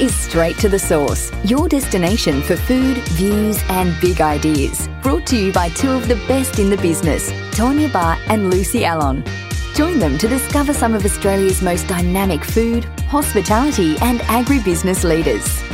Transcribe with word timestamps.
is 0.00 0.14
Straight 0.14 0.56
to 0.58 0.68
the 0.68 0.78
Source, 0.78 1.30
your 1.44 1.68
destination 1.68 2.40
for 2.40 2.56
food, 2.56 2.96
views, 3.08 3.62
and 3.68 3.94
big 4.00 4.22
ideas. 4.22 4.88
Brought 5.02 5.26
to 5.26 5.36
you 5.36 5.52
by 5.52 5.68
two 5.70 5.90
of 5.90 6.08
the 6.08 6.16
best 6.26 6.58
in 6.58 6.70
the 6.70 6.78
business, 6.78 7.30
Tawnya 7.54 7.92
Bahr 7.92 8.16
and 8.28 8.50
Lucy 8.50 8.86
Allon. 8.86 9.22
Join 9.74 9.98
them 9.98 10.16
to 10.16 10.26
discover 10.26 10.72
some 10.72 10.94
of 10.94 11.04
Australia's 11.04 11.60
most 11.60 11.86
dynamic 11.86 12.42
food, 12.42 12.84
hospitality, 13.08 13.96
and 13.98 14.20
agribusiness 14.20 15.04
leaders. 15.04 15.69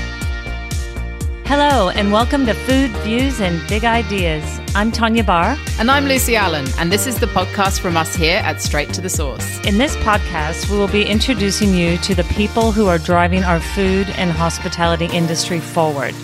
Hello, 1.48 1.90
and 1.90 2.10
welcome 2.10 2.44
to 2.46 2.54
Food, 2.54 2.90
Views, 3.04 3.40
and 3.40 3.64
Big 3.68 3.84
Ideas. 3.84 4.42
I'm 4.74 4.90
Tawnya 4.90 5.24
Bahr. 5.24 5.56
And 5.78 5.92
I'm 5.92 6.06
Lucy 6.06 6.34
Allon, 6.34 6.66
and 6.76 6.90
this 6.90 7.06
is 7.06 7.20
the 7.20 7.26
podcast 7.26 7.78
from 7.78 7.96
us 7.96 8.16
here 8.16 8.38
at 8.38 8.60
Straight 8.60 8.92
to 8.94 9.00
the 9.00 9.08
Source. 9.08 9.64
In 9.64 9.78
this 9.78 9.94
podcast, 9.98 10.68
we 10.68 10.76
will 10.76 10.88
be 10.88 11.04
introducing 11.04 11.72
you 11.72 11.98
to 11.98 12.16
the 12.16 12.24
people 12.24 12.72
who 12.72 12.88
are 12.88 12.98
driving 12.98 13.44
our 13.44 13.60
food 13.60 14.08
and 14.16 14.32
hospitality 14.32 15.06
industry 15.06 15.60
forward. 15.60 16.16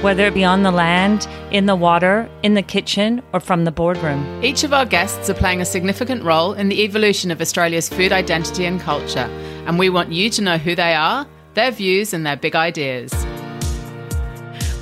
Whether 0.00 0.26
it 0.26 0.34
be 0.34 0.42
on 0.42 0.64
the 0.64 0.72
land, 0.72 1.28
in 1.52 1.66
the 1.66 1.76
water, 1.76 2.28
in 2.42 2.54
the 2.54 2.62
kitchen, 2.62 3.22
or 3.32 3.38
from 3.38 3.64
the 3.64 3.70
boardroom. 3.70 4.42
Each 4.42 4.64
of 4.64 4.72
our 4.72 4.84
guests 4.84 5.30
are 5.30 5.34
playing 5.34 5.60
a 5.60 5.64
significant 5.64 6.24
role 6.24 6.52
in 6.54 6.68
the 6.68 6.82
evolution 6.82 7.30
of 7.30 7.40
Australia's 7.40 7.88
food 7.88 8.10
identity 8.10 8.64
and 8.64 8.80
culture, 8.80 9.30
and 9.66 9.78
we 9.78 9.88
want 9.88 10.10
you 10.10 10.30
to 10.30 10.42
know 10.42 10.58
who 10.58 10.74
they 10.74 10.94
are, 10.94 11.28
their 11.54 11.70
views, 11.70 12.12
and 12.12 12.26
their 12.26 12.36
big 12.36 12.56
ideas. 12.56 13.14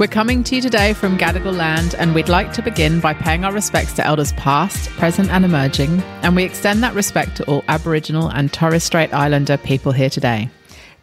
We're 0.01 0.07
coming 0.07 0.43
to 0.45 0.57
you 0.57 0.63
today 0.63 0.95
from 0.95 1.19
Gadigal 1.19 1.55
land, 1.55 1.95
and 1.97 2.15
we'd 2.15 2.31
like 2.31 2.55
to 2.55 2.63
begin 2.63 3.01
by 3.01 3.13
paying 3.13 3.45
our 3.45 3.53
respects 3.53 3.93
to 3.97 4.07
elders 4.07 4.33
past, 4.33 4.89
present, 4.93 5.29
and 5.29 5.45
emerging, 5.45 6.01
and 6.23 6.35
we 6.35 6.43
extend 6.43 6.83
that 6.83 6.95
respect 6.95 7.37
to 7.37 7.45
all 7.45 7.63
Aboriginal 7.69 8.29
and 8.29 8.51
Torres 8.51 8.83
Strait 8.83 9.13
Islander 9.13 9.59
people 9.59 9.93
here 9.93 10.09
today. 10.09 10.49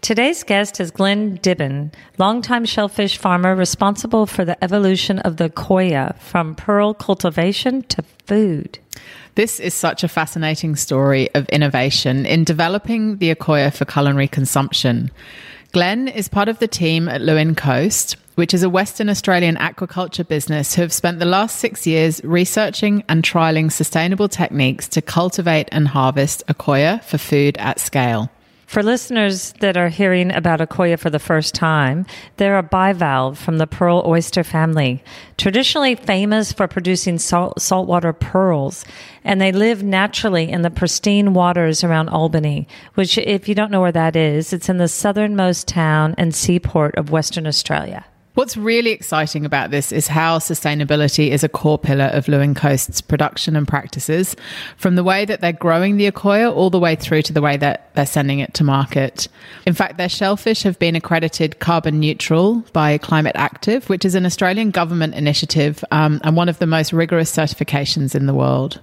Today's 0.01 0.43
guest 0.43 0.79
is 0.79 0.89
Glenn 0.89 1.37
Dibbin, 1.37 1.93
longtime 2.17 2.65
shellfish 2.65 3.19
farmer 3.19 3.55
responsible 3.55 4.25
for 4.25 4.43
the 4.43 4.63
evolution 4.63 5.19
of 5.19 5.37
the 5.37 5.51
akoya 5.51 6.17
from 6.17 6.55
pearl 6.55 6.95
cultivation 6.95 7.83
to 7.83 8.01
food. 8.25 8.79
This 9.35 9.59
is 9.59 9.75
such 9.75 10.03
a 10.03 10.07
fascinating 10.07 10.75
story 10.75 11.29
of 11.35 11.47
innovation 11.49 12.25
in 12.25 12.43
developing 12.43 13.17
the 13.17 13.35
akoya 13.35 13.71
for 13.71 13.85
culinary 13.85 14.27
consumption. 14.27 15.11
Glenn 15.71 16.07
is 16.07 16.27
part 16.27 16.49
of 16.49 16.57
the 16.57 16.67
team 16.67 17.07
at 17.07 17.21
Leeuwin 17.21 17.55
Coast, 17.55 18.15
which 18.37 18.53
is 18.53 18.61
a 18.61 18.69
Western 18.69 19.09
Australian 19.09 19.55
aquaculture 19.55 20.27
business 20.27 20.75
who 20.75 20.83
have 20.83 20.93
spent 20.93 21.17
the 21.17 21.25
last 21.25 21.57
six 21.57 21.87
years 21.87 22.23
researching 22.23 23.03
and 23.09 23.23
trialing 23.23 23.71
sustainable 23.71 24.29
techniques 24.29 24.87
to 24.87 25.01
cultivate 25.01 25.67
and 25.71 25.87
harvest 25.87 26.45
akoya 26.45 27.03
for 27.03 27.17
food 27.17 27.57
at 27.57 27.79
scale. 27.79 28.29
For 28.67 28.83
listeners 28.83 29.53
that 29.61 29.75
are 29.75 29.89
hearing 29.89 30.31
about 30.31 30.59
akoya 30.59 30.99
for 30.99 31.09
the 31.09 31.17
first 31.17 31.55
time, 31.55 32.05
they're 32.35 32.59
a 32.59 32.63
bivalve 32.63 33.37
from 33.37 33.57
the 33.57 33.65
pearl 33.65 34.03
oyster 34.05 34.43
family, 34.43 35.03
traditionally 35.37 35.95
famous 35.95 36.53
for 36.53 36.67
producing 36.67 37.17
salt, 37.17 37.59
saltwater 37.59 38.13
pearls, 38.13 38.85
and 39.23 39.41
they 39.41 39.51
live 39.51 39.81
naturally 39.81 40.51
in 40.51 40.61
the 40.61 40.69
pristine 40.69 41.33
waters 41.33 41.83
around 41.83 42.09
Albany, 42.09 42.67
which, 42.93 43.17
if 43.17 43.49
you 43.49 43.55
don't 43.55 43.71
know 43.71 43.81
where 43.81 43.91
that 43.93 44.15
is, 44.15 44.53
it's 44.53 44.69
in 44.69 44.77
the 44.77 44.87
southernmost 44.87 45.67
town 45.67 46.13
and 46.19 46.35
seaport 46.35 46.93
of 46.97 47.09
Western 47.09 47.47
Australia. 47.47 48.05
What's 48.37 48.55
really 48.55 48.91
exciting 48.91 49.45
about 49.45 49.71
this 49.71 49.91
is 49.91 50.05
how 50.05 50.37
sustainability 50.37 51.31
is 51.31 51.43
a 51.43 51.49
core 51.49 51.79
pillar 51.79 52.05
of 52.13 52.27
Leeuwin 52.27 52.55
Coast's 52.55 53.01
production 53.01 53.55
and 53.55 53.67
practices, 53.67 54.35
from 54.77 54.93
the 54.93 55.03
way 55.03 55.25
that 55.25 55.41
they're 55.41 55.53
growing 55.53 55.97
the 55.97 56.11
akoya 56.11 56.55
all 56.55 56.69
the 56.69 56.77
way 56.77 56.95
through 56.95 57.23
to 57.23 57.33
the 57.33 57.41
way 57.41 57.57
that 57.57 57.95
they're 57.95 58.05
sending 58.05 58.37
it 58.37 58.53
to 58.53 58.63
market. 58.63 59.27
In 59.65 59.73
fact, 59.73 59.97
their 59.97 60.07
shellfish 60.07 60.61
have 60.61 60.77
been 60.77 60.95
accredited 60.95 61.57
carbon 61.57 61.99
neutral 61.99 62.63
by 62.73 62.99
Climate 62.99 63.35
Active, 63.35 63.89
which 63.89 64.05
is 64.05 64.13
an 64.13 64.23
Australian 64.23 64.69
government 64.69 65.15
initiative 65.15 65.83
um, 65.89 66.21
and 66.23 66.35
one 66.35 66.47
of 66.47 66.59
the 66.59 66.67
most 66.67 66.93
rigorous 66.93 67.35
certifications 67.35 68.13
in 68.13 68.27
the 68.27 68.35
world. 68.35 68.79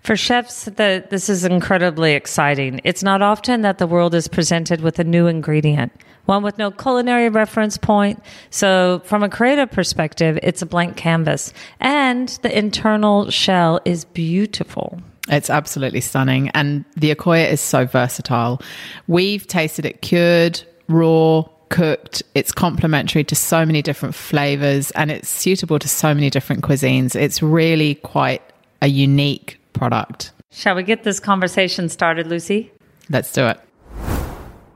For 0.00 0.16
chefs, 0.16 0.64
the, 0.64 1.04
this 1.10 1.28
is 1.28 1.44
incredibly 1.44 2.14
exciting. 2.14 2.80
It's 2.84 3.02
not 3.02 3.20
often 3.20 3.60
that 3.62 3.76
the 3.76 3.86
world 3.86 4.14
is 4.14 4.28
presented 4.28 4.80
with 4.80 4.98
a 4.98 5.04
new 5.04 5.26
ingredient 5.26 5.92
one 6.26 6.42
with 6.42 6.58
no 6.58 6.70
culinary 6.70 7.28
reference 7.28 7.76
point. 7.76 8.22
So, 8.50 9.02
from 9.04 9.22
a 9.22 9.28
creative 9.28 9.70
perspective, 9.70 10.38
it's 10.42 10.62
a 10.62 10.66
blank 10.66 10.96
canvas. 10.96 11.52
And 11.80 12.28
the 12.42 12.56
internal 12.56 13.30
shell 13.30 13.80
is 13.84 14.04
beautiful. 14.04 15.00
It's 15.28 15.50
absolutely 15.50 16.00
stunning. 16.00 16.50
And 16.50 16.84
the 16.96 17.14
Akoya 17.14 17.50
is 17.50 17.60
so 17.60 17.86
versatile. 17.86 18.60
We've 19.06 19.46
tasted 19.46 19.86
it 19.86 20.02
cured, 20.02 20.62
raw, 20.88 21.44
cooked. 21.70 22.22
It's 22.34 22.52
complementary 22.52 23.24
to 23.24 23.34
so 23.34 23.64
many 23.64 23.82
different 23.82 24.14
flavors 24.14 24.90
and 24.92 25.10
it's 25.10 25.28
suitable 25.28 25.78
to 25.78 25.88
so 25.88 26.14
many 26.14 26.30
different 26.30 26.62
cuisines. 26.62 27.16
It's 27.16 27.42
really 27.42 27.96
quite 27.96 28.42
a 28.82 28.88
unique 28.88 29.58
product. 29.72 30.32
Shall 30.50 30.76
we 30.76 30.84
get 30.84 31.02
this 31.02 31.18
conversation 31.18 31.88
started, 31.88 32.26
Lucy? 32.26 32.70
Let's 33.10 33.32
do 33.32 33.46
it. 33.46 33.60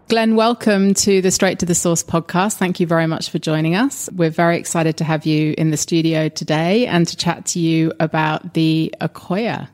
Glenn, 0.09 0.37
welcome 0.37 0.95
to 0.95 1.21
the 1.21 1.31
Straight 1.31 1.59
to 1.59 1.67
the 1.67 1.75
Source 1.75 2.03
podcast. 2.03 2.57
Thank 2.57 2.81
you 2.81 2.87
very 2.87 3.07
much 3.07 3.29
for 3.29 3.39
joining 3.39 3.77
us. 3.77 4.09
We're 4.15 4.31
very 4.31 4.57
excited 4.57 4.97
to 4.97 5.05
have 5.05 5.27
you 5.27 5.55
in 5.59 5.71
the 5.71 5.77
studio 5.77 6.31
today 6.31 6.87
and 6.87 7.07
to 7.07 7.15
chat 7.15 7.45
to 7.47 7.61
you 7.61 7.93
about 8.01 8.55
the 8.55 8.95
Akoya. 9.03 9.69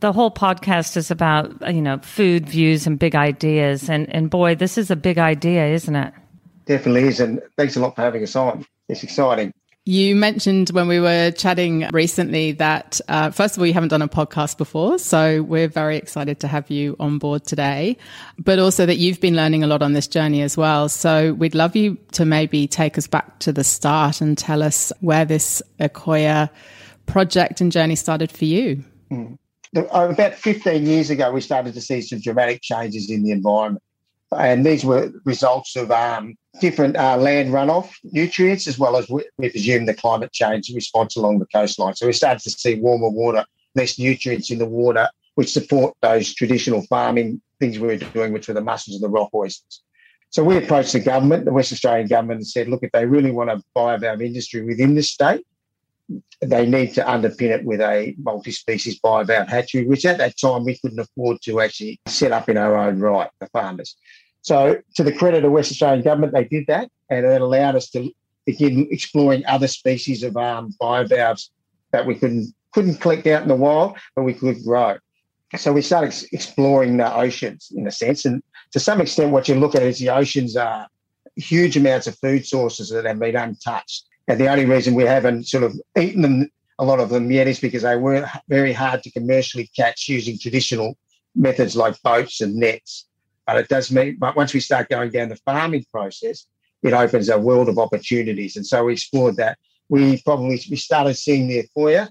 The 0.00 0.12
whole 0.12 0.32
podcast 0.32 0.96
is 0.96 1.12
about, 1.12 1.72
you 1.72 1.80
know, 1.80 1.98
food 1.98 2.48
views 2.48 2.88
and 2.88 2.98
big 2.98 3.14
ideas. 3.14 3.88
And, 3.88 4.12
and 4.12 4.28
boy, 4.28 4.56
this 4.56 4.76
is 4.76 4.90
a 4.90 4.96
big 4.96 5.18
idea, 5.18 5.68
isn't 5.68 5.94
it? 5.94 6.12
Definitely 6.66 7.04
is. 7.04 7.20
And 7.20 7.40
thanks 7.56 7.76
a 7.76 7.80
lot 7.80 7.94
for 7.94 8.02
having 8.02 8.24
us 8.24 8.34
on. 8.34 8.66
It's 8.88 9.04
exciting. 9.04 9.54
You 9.84 10.14
mentioned 10.14 10.70
when 10.70 10.86
we 10.86 11.00
were 11.00 11.32
chatting 11.32 11.88
recently 11.92 12.52
that, 12.52 13.00
uh, 13.08 13.32
first 13.32 13.56
of 13.56 13.60
all, 13.60 13.66
you 13.66 13.72
haven't 13.72 13.88
done 13.88 14.00
a 14.00 14.06
podcast 14.06 14.56
before. 14.56 14.96
So 14.96 15.42
we're 15.42 15.66
very 15.66 15.96
excited 15.96 16.38
to 16.40 16.46
have 16.46 16.70
you 16.70 16.94
on 17.00 17.18
board 17.18 17.44
today, 17.44 17.96
but 18.38 18.60
also 18.60 18.86
that 18.86 18.98
you've 18.98 19.20
been 19.20 19.34
learning 19.34 19.64
a 19.64 19.66
lot 19.66 19.82
on 19.82 19.92
this 19.92 20.06
journey 20.06 20.42
as 20.42 20.56
well. 20.56 20.88
So 20.88 21.32
we'd 21.32 21.56
love 21.56 21.74
you 21.74 21.98
to 22.12 22.24
maybe 22.24 22.68
take 22.68 22.96
us 22.96 23.08
back 23.08 23.40
to 23.40 23.52
the 23.52 23.64
start 23.64 24.20
and 24.20 24.38
tell 24.38 24.62
us 24.62 24.92
where 25.00 25.24
this 25.24 25.60
Akoya 25.80 26.48
project 27.06 27.60
and 27.60 27.72
journey 27.72 27.96
started 27.96 28.30
for 28.30 28.44
you. 28.44 28.84
Mm. 29.10 29.36
About 29.74 30.34
15 30.34 30.86
years 30.86 31.10
ago, 31.10 31.32
we 31.32 31.40
started 31.40 31.74
to 31.74 31.80
see 31.80 32.02
some 32.02 32.20
dramatic 32.20 32.62
changes 32.62 33.10
in 33.10 33.24
the 33.24 33.32
environment. 33.32 33.82
And 34.38 34.64
these 34.64 34.84
were 34.84 35.10
results 35.24 35.76
of 35.76 35.90
um, 35.90 36.34
different 36.60 36.96
uh, 36.96 37.16
land 37.16 37.50
runoff 37.50 37.92
nutrients, 38.04 38.66
as 38.66 38.78
well 38.78 38.96
as 38.96 39.08
we, 39.08 39.24
presume 39.38 39.86
the 39.86 39.94
climate 39.94 40.32
change 40.32 40.70
response 40.74 41.16
along 41.16 41.38
the 41.38 41.46
coastline. 41.46 41.94
So 41.94 42.06
we 42.06 42.12
started 42.12 42.42
to 42.42 42.50
see 42.50 42.80
warmer 42.80 43.10
water, 43.10 43.44
less 43.74 43.98
nutrients 43.98 44.50
in 44.50 44.58
the 44.58 44.66
water, 44.66 45.08
which 45.34 45.52
support 45.52 45.96
those 46.02 46.34
traditional 46.34 46.82
farming 46.82 47.40
things 47.58 47.78
we 47.78 47.88
were 47.88 47.96
doing, 47.96 48.32
which 48.32 48.48
were 48.48 48.54
the 48.54 48.60
mussels 48.60 48.96
and 48.96 49.04
the 49.04 49.08
rock 49.08 49.30
oysters. 49.34 49.82
So 50.30 50.42
we 50.42 50.56
approached 50.56 50.92
the 50.92 51.00
government, 51.00 51.44
the 51.44 51.52
West 51.52 51.72
Australian 51.72 52.08
government, 52.08 52.38
and 52.38 52.46
said, 52.46 52.68
look, 52.68 52.82
if 52.82 52.92
they 52.92 53.04
really 53.04 53.30
want 53.30 53.50
to 53.50 53.62
buy 53.74 53.96
bivalve 53.96 54.24
industry 54.24 54.62
within 54.62 54.94
the 54.94 55.02
state, 55.02 55.44
they 56.40 56.66
need 56.66 56.94
to 56.94 57.02
underpin 57.02 57.50
it 57.50 57.64
with 57.64 57.80
a 57.80 58.14
multi-species 58.18 58.98
bivalve 59.00 59.48
hatchery, 59.48 59.86
which 59.86 60.04
at 60.04 60.18
that 60.18 60.38
time 60.38 60.64
we 60.64 60.78
couldn't 60.78 60.98
afford 60.98 61.38
to 61.42 61.60
actually 61.60 62.00
set 62.06 62.32
up 62.32 62.48
in 62.48 62.56
our 62.56 62.76
own 62.76 62.98
right, 62.98 63.30
the 63.40 63.46
farmers. 63.48 63.96
So, 64.42 64.80
to 64.96 65.04
the 65.04 65.12
credit 65.12 65.44
of 65.44 65.52
West 65.52 65.70
Australian 65.70 66.02
government, 66.02 66.32
they 66.32 66.44
did 66.44 66.66
that, 66.66 66.90
and 67.10 67.24
it 67.24 67.40
allowed 67.40 67.76
us 67.76 67.88
to 67.90 68.10
begin 68.44 68.88
exploring 68.90 69.46
other 69.46 69.68
species 69.68 70.22
of 70.24 70.36
um, 70.36 70.74
bivalves 70.80 71.50
that 71.92 72.06
we 72.06 72.14
couldn't 72.16 72.52
couldn't 72.72 73.00
collect 73.00 73.26
out 73.26 73.42
in 73.42 73.48
the 73.48 73.54
wild, 73.54 73.96
but 74.16 74.22
we 74.22 74.34
could 74.34 74.64
grow. 74.64 74.96
So 75.56 75.72
we 75.72 75.82
started 75.82 76.14
exploring 76.32 76.96
the 76.96 77.14
oceans 77.14 77.70
in 77.74 77.86
a 77.86 77.90
sense, 77.90 78.24
and 78.24 78.42
to 78.72 78.80
some 78.80 79.00
extent, 79.00 79.30
what 79.30 79.48
you 79.48 79.54
look 79.54 79.74
at 79.74 79.82
is 79.82 79.98
the 79.98 80.10
oceans 80.10 80.56
are 80.56 80.88
huge 81.36 81.76
amounts 81.76 82.06
of 82.06 82.18
food 82.18 82.46
sources 82.46 82.90
that 82.90 83.04
have 83.04 83.18
been 83.18 83.36
untouched. 83.36 84.04
And 84.28 84.40
the 84.40 84.48
only 84.48 84.64
reason 84.64 84.94
we 84.94 85.04
haven't 85.04 85.46
sort 85.46 85.64
of 85.64 85.74
eaten 85.98 86.22
them, 86.22 86.50
a 86.78 86.84
lot 86.84 87.00
of 87.00 87.10
them 87.10 87.30
yet, 87.30 87.48
is 87.48 87.60
because 87.60 87.82
they 87.82 87.96
were 87.96 88.28
very 88.48 88.72
hard 88.72 89.02
to 89.02 89.10
commercially 89.10 89.70
catch 89.76 90.08
using 90.08 90.38
traditional 90.38 90.96
methods 91.34 91.76
like 91.76 92.00
boats 92.02 92.40
and 92.40 92.54
nets. 92.56 93.06
But 93.46 93.56
it 93.56 93.68
does 93.68 93.90
mean, 93.90 94.16
but 94.18 94.36
once 94.36 94.54
we 94.54 94.60
start 94.60 94.88
going 94.88 95.10
down 95.10 95.28
the 95.28 95.36
farming 95.36 95.84
process, 95.92 96.46
it 96.82 96.92
opens 96.92 97.28
a 97.28 97.38
world 97.38 97.68
of 97.68 97.78
opportunities. 97.78 98.56
And 98.56 98.66
so 98.66 98.84
we 98.84 98.92
explored 98.92 99.36
that. 99.36 99.58
We 99.88 100.22
probably 100.22 100.60
we 100.70 100.76
started 100.76 101.14
seeing 101.14 101.48
the 101.48 101.64
akoya. 101.64 102.08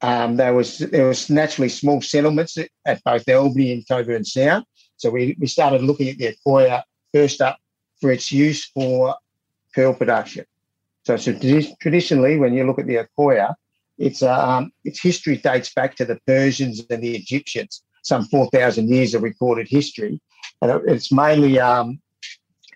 Um, 0.00 0.36
there 0.36 0.52
was 0.52 0.78
there 0.78 1.06
was 1.06 1.30
naturally 1.30 1.68
small 1.68 2.02
settlements 2.02 2.58
at 2.84 3.04
both 3.04 3.28
Albany 3.28 3.72
and 3.72 3.86
Cockburn 3.86 4.24
Sound. 4.24 4.64
So 4.96 5.10
we, 5.10 5.36
we 5.38 5.46
started 5.46 5.82
looking 5.82 6.08
at 6.08 6.18
the 6.18 6.34
akoya 6.34 6.82
first 7.12 7.40
up 7.40 7.58
for 8.00 8.10
its 8.10 8.32
use 8.32 8.66
for 8.66 9.14
pearl 9.74 9.94
production. 9.94 10.44
So, 11.04 11.16
so 11.16 11.32
traditionally, 11.80 12.38
when 12.38 12.54
you 12.54 12.64
look 12.66 12.78
at 12.78 12.86
the 12.86 13.06
akoya, 13.06 13.54
its 13.98 14.22
um, 14.22 14.72
its 14.84 15.00
history 15.00 15.36
dates 15.36 15.72
back 15.72 15.94
to 15.96 16.04
the 16.04 16.18
Persians 16.26 16.82
and 16.90 17.02
the 17.02 17.14
Egyptians 17.14 17.82
some 18.02 18.24
4,000 18.24 18.88
years 18.88 19.14
of 19.14 19.22
recorded 19.22 19.68
history. 19.68 20.20
And 20.60 20.70
it's 20.88 21.10
mainly 21.10 21.58
um, 21.58 22.00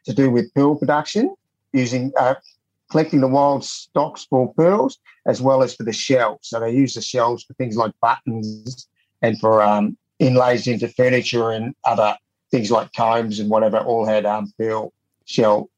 to 0.05 0.15
do 0.15 0.31
with 0.31 0.53
pearl 0.55 0.77
production, 0.77 1.35
using 1.73 2.13
uh, 2.19 2.35
collecting 2.91 3.21
the 3.21 3.29
wild 3.29 3.65
stocks 3.65 4.25
for 4.25 4.53
pearls 4.55 4.99
as 5.27 5.43
well 5.43 5.63
as 5.63 5.75
for 5.75 5.83
the 5.83 5.93
shells. 5.93 6.41
So 6.43 6.61
they 6.61 6.71
use 6.71 6.95
the 6.95 7.03
shells 7.03 7.43
for 7.43 7.55
things 7.55 7.77
like 7.77 7.93
buttons 8.01 8.89
and 9.23 9.39
for 9.41 9.63
um, 9.63 9.97
inlays 10.19 10.67
into 10.67 10.89
furniture 10.89 11.51
and 11.51 11.75
other 11.85 12.17
things 12.51 12.71
like 12.71 12.93
combs 12.93 13.41
and 13.41 13.51
whatever. 13.51 13.79
All 13.79 14.07
had 14.07 14.25
um, 14.25 14.53
pearl 14.59 14.93
shell. 15.25 15.69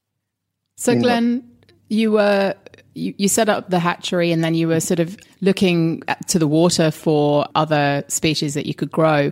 So, 0.77 0.94
Glenn, 0.94 1.51
you 1.89 2.12
were 2.12 2.55
you, 2.99 3.15
you 3.17 3.29
set 3.29 3.49
up 3.49 3.71
the 3.71 3.79
hatchery 3.79 4.33
and 4.33 4.43
then 4.43 4.55
you 4.55 4.69
were 4.69 4.81
sort 4.81 5.00
of 5.00 5.17
looking 5.41 6.03
at, 6.09 6.27
to 6.29 6.39
the 6.39 6.47
water 6.47 6.91
for 6.91 7.47
other 7.55 8.05
species 8.09 8.55
that 8.55 8.67
you 8.67 8.75
could 8.75 8.91
grow. 8.91 9.31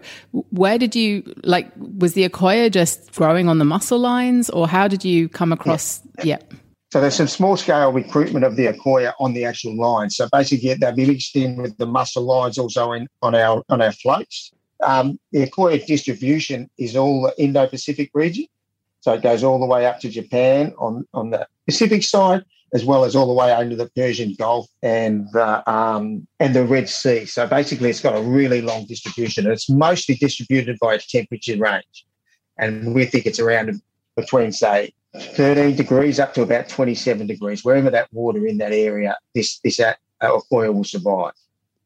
Where 0.50 0.78
did 0.78 0.94
you 0.94 1.22
like? 1.44 1.70
Was 1.98 2.14
the 2.14 2.28
Akoya 2.28 2.70
just 2.70 3.12
growing 3.14 3.48
on 3.48 3.58
the 3.58 3.64
mussel 3.64 3.98
lines, 3.98 4.48
or 4.50 4.68
how 4.68 4.88
did 4.88 5.04
you 5.04 5.28
come 5.28 5.52
across? 5.52 6.00
Yeah. 6.18 6.24
yeah. 6.24 6.58
So 6.92 7.00
there's 7.00 7.16
some 7.16 7.26
small 7.26 7.56
scale 7.56 7.92
recruitment 7.92 8.44
of 8.44 8.56
the 8.56 8.66
Akoya 8.66 9.12
on 9.18 9.34
the 9.34 9.44
actual 9.44 9.76
line. 9.76 10.10
So 10.10 10.28
basically, 10.32 10.74
they'll 10.74 10.92
be 10.94 11.06
mixed 11.06 11.36
in 11.36 11.56
with 11.56 11.76
the 11.78 11.86
mussel 11.86 12.22
lines 12.22 12.58
also 12.58 12.92
in 12.92 13.08
on 13.22 13.34
our 13.34 13.62
on 13.68 13.82
our 13.82 13.92
floats. 13.92 14.52
Um, 14.82 15.18
the 15.32 15.46
Akoya 15.46 15.84
distribution 15.84 16.70
is 16.78 16.96
all 16.96 17.22
the 17.22 17.42
Indo-Pacific 17.42 18.10
region. 18.14 18.46
So 19.00 19.14
it 19.14 19.22
goes 19.22 19.44
all 19.44 19.60
the 19.60 19.66
way 19.66 19.86
up 19.86 20.00
to 20.00 20.08
Japan 20.10 20.74
on, 20.78 21.06
on 21.14 21.30
the 21.30 21.46
Pacific 21.64 22.02
side, 22.02 22.44
as 22.76 22.84
well 22.84 23.06
as 23.06 23.16
all 23.16 23.26
the 23.26 23.32
way 23.32 23.58
into 23.58 23.74
the 23.74 23.88
Persian 23.96 24.34
Gulf 24.38 24.66
and 24.82 25.26
the, 25.32 25.68
um, 25.70 26.26
and 26.40 26.54
the 26.54 26.66
Red 26.66 26.90
Sea. 26.90 27.24
So 27.24 27.46
basically, 27.46 27.88
it's 27.88 28.02
got 28.02 28.14
a 28.14 28.20
really 28.20 28.60
long 28.60 28.84
distribution. 28.84 29.50
It's 29.50 29.70
mostly 29.70 30.16
distributed 30.16 30.76
by 30.78 30.96
its 30.96 31.10
temperature 31.10 31.56
range. 31.56 32.06
And 32.58 32.94
we 32.94 33.06
think 33.06 33.24
it's 33.24 33.40
around 33.40 33.80
between, 34.14 34.52
say, 34.52 34.92
13 35.14 35.74
degrees 35.74 36.20
up 36.20 36.34
to 36.34 36.42
about 36.42 36.68
27 36.68 37.26
degrees. 37.26 37.64
Wherever 37.64 37.88
that 37.88 38.12
water 38.12 38.46
in 38.46 38.58
that 38.58 38.72
area, 38.72 39.16
this, 39.34 39.58
this 39.60 39.80
uh, 39.80 39.94
oil 40.52 40.72
will 40.72 40.84
survive. 40.84 41.32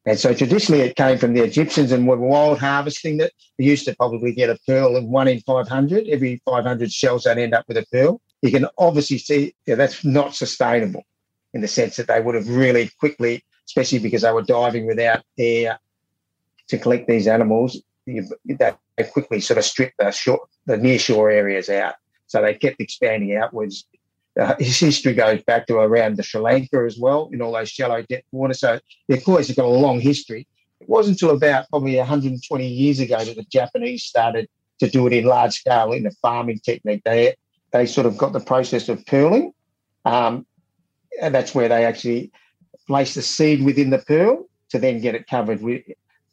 And 0.07 0.19
so 0.19 0.35
traditionally 0.35 0.81
it 0.81 0.97
came 0.97 1.19
from 1.19 1.35
the 1.35 1.45
Egyptians 1.45 1.93
and 1.93 2.09
were 2.09 2.17
wild 2.17 2.59
harvesting 2.59 3.19
that. 3.19 3.31
we 3.61 3.67
used 3.67 3.85
to 3.85 3.95
probably 3.95 4.33
get 4.33 4.51
a 4.51 4.59
pearl 4.67 4.97
in 4.97 5.09
one 5.09 5.29
in 5.29 5.39
500. 5.39 6.09
Every 6.09 6.43
500 6.45 6.91
shells 6.91 7.23
they'd 7.23 7.39
end 7.39 7.55
up 7.55 7.69
with 7.69 7.77
a 7.77 7.87
pearl. 7.93 8.21
You 8.43 8.51
can 8.51 8.67
obviously 8.79 9.19
see 9.19 9.55
yeah, 9.67 9.75
that's 9.75 10.05
not 10.05 10.35
sustainable 10.35 11.05
in 11.53 11.61
the 11.61 11.69
sense 11.69 11.97
that 11.97 12.09
they 12.09 12.21
would 12.21 12.35
have 12.35 12.49
really 12.49 12.91
quickly, 12.99 13.45
especially 13.67 13.99
because 13.99 14.23
they 14.23 14.33
were 14.33 14.43
diving 14.43 14.87
without 14.87 15.23
air 15.39 15.79
to 16.69 16.79
collect 16.79 17.09
these 17.09 17.27
animals, 17.27 17.83
they 18.07 19.05
quickly 19.13 19.41
sort 19.41 19.59
of 19.59 19.65
stripped 19.65 19.99
the 19.99 20.11
short, 20.11 20.49
the 20.67 20.77
near 20.77 20.99
shore 20.99 21.31
areas 21.31 21.69
out. 21.69 21.95
So 22.29 22.41
they 22.41 22.55
kept 22.55 22.81
expanding 22.81 23.37
outwards 23.37 23.85
uh, 24.39 24.55
his 24.59 24.79
history 24.79 25.15
goes 25.15 25.43
back 25.43 25.67
to 25.67 25.77
around 25.77 26.17
the 26.17 26.23
Sri 26.23 26.41
Lanka 26.41 26.85
as 26.87 26.99
well, 26.99 27.29
in 27.33 27.43
all 27.43 27.53
those 27.53 27.71
shallow 27.71 28.03
depth 28.03 28.27
water. 28.33 28.55
So 28.55 28.81
the 29.09 29.19
Akoyas 29.19 29.49
have 29.49 29.57
got 29.57 29.65
a 29.65 29.69
long 29.69 30.01
history. 30.01 30.47
It 30.81 30.89
wasn't 30.89 31.21
until 31.21 31.37
about 31.37 31.69
probably 31.69 31.97
120 31.97 32.67
years 32.67 33.01
ago 33.01 33.23
that 33.23 33.37
the 33.37 33.45
Japanese 33.45 34.05
started 34.05 34.49
to 34.79 34.89
do 34.89 35.07
it 35.07 35.13
in 35.13 35.25
large 35.25 35.55
scale 35.55 35.93
in 35.93 36.05
the 36.05 36.11
farming 36.23 36.61
technique. 36.61 37.03
They 37.05 37.35
they 37.73 37.87
sort 37.87 38.07
of 38.07 38.17
got 38.17 38.33
the 38.33 38.41
process 38.41 38.89
of 38.89 39.05
pearling, 39.07 39.53
um, 40.05 40.47
and 41.21 41.35
that's 41.35 41.55
where 41.55 41.69
they 41.69 41.85
actually 41.85 42.33
place 42.87 43.15
the 43.15 43.23
seed 43.23 43.65
within 43.65 43.91
the 43.91 43.99
pearl 43.99 44.49
to 44.71 44.79
then 44.79 45.01
get 45.01 45.15
it 45.15 45.27
covered 45.27 45.63
with 45.63 45.83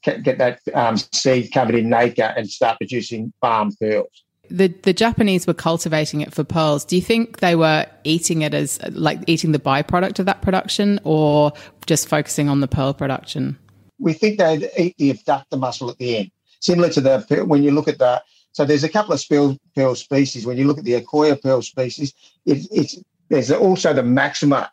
get 0.04 0.38
that 0.38 0.60
um, 0.74 0.96
seed 0.98 1.52
covered 1.52 1.76
in 1.76 1.90
nacre 1.90 2.34
and 2.38 2.50
start 2.50 2.78
producing 2.78 3.34
farm 3.42 3.72
pearls 3.80 4.24
the 4.50 4.68
the 4.84 4.94
Japanese 4.94 5.48
were 5.48 5.54
cultivating 5.54 6.22
it 6.22 6.34
for 6.34 6.44
pearls. 6.44 6.86
Do 6.86 6.96
you 6.96 7.02
think 7.02 7.40
they 7.40 7.56
were 7.56 7.86
eating 8.04 8.42
it 8.42 8.54
as 8.54 8.80
like 8.92 9.20
eating 9.28 9.52
the 9.52 9.60
byproduct 9.60 10.20
of 10.20 10.26
that 10.26 10.42
production, 10.42 11.00
or 11.04 11.54
just 11.86 12.08
focusing 12.08 12.50
on 12.50 12.62
the 12.62 12.68
pearl 12.68 12.94
production? 12.94 13.58
We 14.00 14.14
think 14.14 14.40
they'd 14.40 14.70
eat 14.78 14.96
the 14.98 15.10
abductor 15.10 15.58
muscle 15.58 15.90
at 15.90 15.98
the 15.98 16.18
end, 16.18 16.32
similar 16.60 16.90
to 16.90 17.02
the 17.02 17.46
when 17.46 17.64
you 17.64 17.72
look 17.72 17.88
at 17.88 18.00
the. 18.00 18.22
So 18.58 18.66
there's 18.66 18.84
a 18.84 18.90
couple 18.90 19.14
of 19.14 19.24
pearl, 19.30 19.56
pearl 19.76 19.94
species. 19.94 20.48
When 20.48 20.58
you 20.58 20.66
look 20.66 20.80
at 20.80 20.84
the 20.84 21.00
Akoya 21.00 21.40
pearl 21.40 21.62
species, 21.62 22.12
it, 22.44 22.68
it's 22.72 22.98
there's 23.30 23.52
also 23.52 23.94
the 23.94 24.02
Maxima 24.02 24.72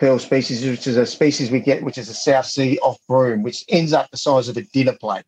pearl 0.00 0.18
species, 0.18 0.68
which 0.68 0.88
is 0.88 0.96
a 0.96 1.06
species 1.06 1.48
we 1.48 1.60
get, 1.60 1.84
which 1.84 1.96
is 1.96 2.08
a 2.08 2.14
South 2.14 2.46
Sea 2.46 2.76
off 2.80 2.98
Broome, 3.06 3.44
which 3.44 3.64
ends 3.68 3.92
up 3.92 4.10
the 4.10 4.16
size 4.16 4.48
of 4.48 4.56
a 4.56 4.62
dinner 4.62 4.94
plate, 4.94 5.22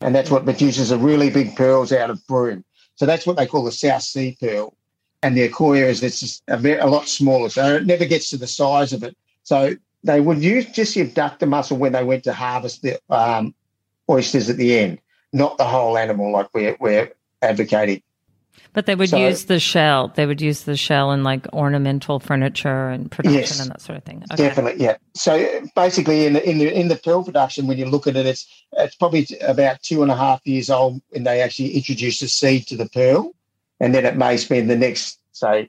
and 0.00 0.12
that's 0.12 0.28
what 0.28 0.44
produces 0.44 0.88
the 0.88 0.98
really 0.98 1.30
big 1.30 1.54
pearls 1.54 1.92
out 1.92 2.10
of 2.10 2.26
Broome. 2.26 2.64
So 2.96 3.06
that's 3.06 3.28
what 3.28 3.36
they 3.36 3.46
call 3.46 3.62
the 3.62 3.70
South 3.70 4.02
Sea 4.02 4.36
pearl. 4.40 4.74
And 5.22 5.36
the 5.36 5.48
Akoya 5.48 5.84
is 5.84 6.02
it's 6.02 6.42
a, 6.48 6.58
a 6.80 6.90
lot 6.90 7.08
smaller. 7.08 7.48
So 7.48 7.76
it 7.76 7.86
never 7.86 8.06
gets 8.06 8.28
to 8.30 8.36
the 8.36 8.48
size 8.48 8.92
of 8.92 9.04
it. 9.04 9.16
So 9.44 9.76
they 10.02 10.20
would 10.20 10.42
use 10.42 10.66
just 10.66 10.96
the 10.96 11.02
abductor 11.02 11.46
muscle 11.46 11.76
when 11.76 11.92
they 11.92 12.02
went 12.02 12.24
to 12.24 12.32
harvest 12.32 12.82
the 12.82 12.98
um, 13.08 13.54
oysters 14.10 14.50
at 14.50 14.56
the 14.56 14.76
end, 14.76 14.98
not 15.34 15.58
the 15.58 15.64
whole 15.64 15.98
animal 15.98 16.32
like 16.32 16.48
we're, 16.54 16.76
we're 16.80 17.12
advocating. 17.42 18.02
But 18.72 18.86
they 18.86 18.94
would 18.94 19.10
so, 19.10 19.18
use 19.18 19.44
the 19.44 19.60
shell. 19.60 20.08
They 20.14 20.26
would 20.26 20.40
use 20.40 20.62
the 20.62 20.76
shell 20.76 21.12
in 21.12 21.22
like 21.22 21.52
ornamental 21.52 22.20
furniture 22.20 22.88
and 22.88 23.10
production 23.10 23.40
yes, 23.40 23.60
and 23.60 23.70
that 23.70 23.80
sort 23.80 23.98
of 23.98 24.04
thing. 24.04 24.24
Okay. 24.32 24.48
Definitely, 24.48 24.82
yeah. 24.82 24.96
So 25.14 25.60
basically, 25.74 26.26
in 26.26 26.34
the 26.34 26.48
in 26.48 26.58
the 26.58 26.72
in 26.72 26.88
the 26.88 26.96
pearl 26.96 27.24
production, 27.24 27.66
when 27.66 27.78
you 27.78 27.86
look 27.86 28.06
at 28.06 28.16
it, 28.16 28.26
it's 28.26 28.46
it's 28.72 28.94
probably 28.94 29.26
about 29.42 29.82
two 29.82 30.02
and 30.02 30.10
a 30.10 30.16
half 30.16 30.44
years 30.44 30.70
old 30.70 31.02
when 31.10 31.24
they 31.24 31.40
actually 31.40 31.70
introduce 31.70 32.20
the 32.20 32.28
seed 32.28 32.66
to 32.68 32.76
the 32.76 32.88
pearl, 32.88 33.32
and 33.80 33.94
then 33.94 34.04
it 34.04 34.16
may 34.16 34.36
spend 34.36 34.70
the 34.70 34.76
next 34.76 35.18
say 35.32 35.68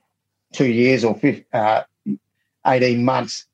two 0.53 0.67
years 0.67 1.03
or 1.03 1.19
uh, 1.53 1.83
eighteen 2.67 3.03
months 3.03 3.45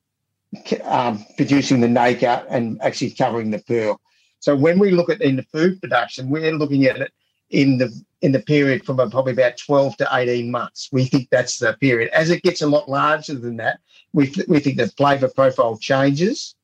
um, 0.83 1.25
producing 1.37 1.79
the 1.79 1.87
nacre 1.87 2.45
and 2.49 2.81
actually 2.81 3.11
covering 3.11 3.51
the 3.51 3.59
pearl. 3.59 4.00
So 4.41 4.55
when 4.55 4.79
we 4.79 4.91
look 4.91 5.09
at 5.09 5.21
in 5.21 5.37
the 5.37 5.43
food 5.43 5.79
production, 5.79 6.29
we're 6.29 6.51
looking 6.51 6.85
at 6.85 6.97
it 6.97 7.13
in 7.51 7.77
the 7.77 7.93
in 8.21 8.31
the 8.31 8.39
period 8.39 8.85
from 8.85 8.97
probably 8.97 9.33
about 9.33 9.57
12 9.57 9.97
to 9.97 10.07
18 10.11 10.51
months. 10.51 10.89
We 10.91 11.05
think 11.05 11.29
that's 11.29 11.57
the 11.57 11.73
period. 11.79 12.09
As 12.09 12.29
it 12.29 12.43
gets 12.43 12.61
a 12.61 12.67
lot 12.67 12.89
larger 12.89 13.35
than 13.35 13.57
that, 13.57 13.79
we, 14.13 14.27
th- 14.27 14.47
we 14.47 14.59
think 14.59 14.77
the 14.77 14.89
flavour 14.89 15.27
profile 15.27 15.77
changes 15.77 16.55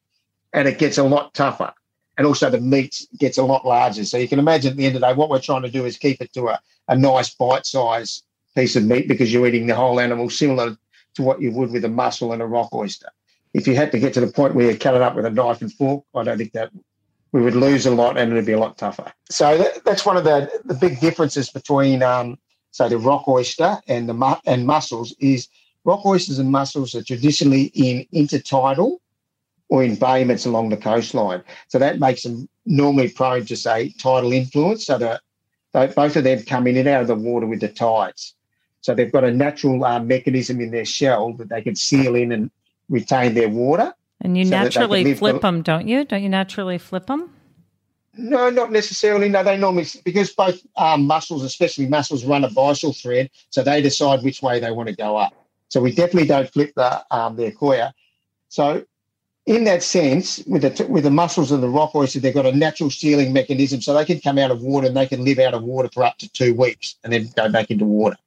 and 0.54 0.68
it 0.68 0.78
gets 0.78 1.00
a 1.00 1.04
lot 1.04 1.34
tougher. 1.34 1.74
And 2.18 2.28
also 2.28 2.52
the 2.52 2.62
meat 2.62 3.08
gets 3.18 3.40
a 3.40 3.44
lot 3.44 3.66
larger. 3.66 4.06
So 4.06 4.18
you 4.18 4.28
can 4.28 4.38
imagine 4.38 4.72
at 4.72 4.78
the 4.78 4.86
end 4.86 4.96
of 4.96 5.02
the 5.02 5.08
day, 5.08 5.14
what 5.14 5.30
we're 5.30 5.40
trying 5.40 5.64
to 5.64 5.70
do 5.70 5.86
is 5.86 5.98
keep 5.98 6.22
it 6.22 6.32
to 6.34 6.50
a, 6.50 6.60
a 6.90 6.98
nice 6.98 7.34
bite 7.34 7.66
size 7.66 8.22
piece 8.56 8.76
of 8.76 8.84
meat 8.84 9.08
because 9.08 9.34
you're 9.34 9.48
eating 9.48 9.68
the 9.68 9.76
whole 9.76 10.00
animal 10.00 10.30
similar 10.30 10.78
to 11.16 11.22
what 11.24 11.42
you 11.42 11.52
would 11.52 11.72
with 11.72 11.86
a 11.86 11.90
mussel 11.90 12.34
and 12.34 12.42
a 12.42 12.46
rock 12.46 12.74
oyster. 12.74 13.10
If 13.54 13.68
you 13.68 13.76
had 13.76 13.92
to 13.94 14.00
get 14.00 14.14
to 14.14 14.20
the 14.20 14.32
point 14.32 14.54
where 14.54 14.70
you 14.70 14.78
cut 14.78 14.94
it 14.94 15.02
up 15.02 15.16
with 15.16 15.26
a 15.26 15.32
knife 15.32 15.62
and 15.62 15.74
fork, 15.74 16.04
I 16.14 16.24
don't 16.24 16.38
think 16.38 16.54
that 16.54 16.72
we 17.32 17.42
would 17.42 17.56
lose 17.56 17.86
a 17.86 17.92
lot 17.92 18.18
and 18.18 18.32
it'd 18.32 18.46
be 18.46 18.54
a 18.54 18.60
lot 18.60 18.78
tougher. 18.78 19.12
So 19.30 19.58
that, 19.58 19.84
that's 19.86 20.06
one 20.06 20.18
of 20.18 20.24
the, 20.24 20.50
the 20.66 20.74
big 20.74 21.00
differences 21.00 21.50
between, 21.50 22.02
um, 22.02 22.38
say, 22.72 22.90
the 22.90 22.98
rock 22.98 23.28
oyster 23.28 23.78
and 23.88 24.08
the 24.08 24.14
mu- 24.14 24.36
and 24.46 24.66
mussels 24.66 25.16
is 25.20 25.48
rock 25.84 26.06
oysters 26.06 26.40
and 26.40 26.52
mussels 26.52 26.96
are 26.96 27.04
traditionally 27.04 27.72
in 27.74 28.06
intertidal 28.14 29.00
or 29.70 29.84
in 29.84 29.96
bayments 29.96 30.46
along 30.46 30.70
the 30.70 30.78
coastline. 30.78 31.44
So 31.68 31.80
that 31.80 32.00
makes 32.00 32.24
them 32.24 32.48
normally 32.66 33.10
prone 33.10 33.46
to, 33.46 33.56
say, 33.56 33.94
tidal 34.00 34.32
influence. 34.32 34.86
So 34.86 34.98
that 34.98 35.22
both 35.96 36.16
of 36.16 36.24
them 36.24 36.44
come 36.44 36.68
in 36.68 36.78
and 36.78 36.88
out 36.88 37.02
of 37.02 37.08
the 37.08 37.16
water 37.16 37.46
with 37.46 37.60
the 37.60 37.68
tides. 37.68 38.34
So 38.82 38.96
they've 38.96 39.12
got 39.12 39.26
a 39.26 39.32
natural 39.32 39.84
uh, 39.84 40.00
mechanism 40.00 40.62
in 40.62 40.72
their 40.72 40.86
shell 40.86 41.34
that 41.34 41.50
they 41.50 41.62
can 41.62 41.76
seal 41.76 42.16
in 42.16 42.32
and 42.32 42.50
retain 42.90 43.34
their 43.34 43.50
water. 43.50 43.94
And 44.22 44.38
you 44.38 44.46
so 44.46 44.52
naturally 44.52 45.14
flip 45.14 45.42
them, 45.42 45.62
don't 45.62 45.88
you? 45.88 46.06
Don't 46.06 46.24
you 46.24 46.30
naturally 46.30 46.78
flip 46.78 47.06
them? 47.06 47.30
No, 48.18 48.50
not 48.50 48.72
necessarily. 48.72 49.30
No, 49.30 49.44
they 49.44 49.58
normally 49.58 49.86
because 50.04 50.34
both 50.34 50.60
um, 50.76 51.06
mussels, 51.06 51.44
especially 51.44 51.88
mussels, 51.88 52.26
run 52.26 52.44
a 52.44 52.50
byssal 52.50 53.00
thread, 53.00 53.30
so 53.52 53.62
they 53.62 53.82
decide 53.82 54.24
which 54.24 54.42
way 54.42 54.60
they 54.60 54.72
want 54.72 54.90
to 54.90 54.96
go 54.96 55.18
up. 55.18 55.34
So 55.70 55.82
we 55.82 55.92
definitely 55.92 56.28
don't 56.28 56.50
flip 56.50 56.74
the 56.76 57.06
um, 57.16 57.36
the 57.36 57.52
Akoya. 57.52 57.92
So 58.50 58.84
in 59.46 59.66
that 59.66 59.84
sense, 59.84 60.44
with 60.48 60.64
the 60.64 60.88
with 60.88 61.04
the 61.04 61.12
mussels 61.12 61.52
and 61.52 61.62
the 61.62 61.70
rock 61.70 61.94
oyster, 61.94 62.20
they've 62.20 62.34
got 62.34 62.48
a 62.48 62.52
natural 62.52 62.90
sealing 62.90 63.34
mechanism, 63.34 63.82
so 63.82 63.94
they 63.94 64.06
can 64.06 64.20
come 64.20 64.40
out 64.40 64.50
of 64.50 64.62
water 64.62 64.88
and 64.88 64.98
they 64.98 65.08
can 65.08 65.24
live 65.24 65.38
out 65.38 65.54
of 65.54 65.64
water 65.64 65.90
for 65.94 66.04
up 66.04 66.18
to 66.18 66.30
two 66.30 66.56
weeks 66.56 66.96
and 67.04 67.14
then 67.14 67.30
go 67.36 67.50
back 67.50 67.70
into 67.70 67.86
water. 67.86 68.18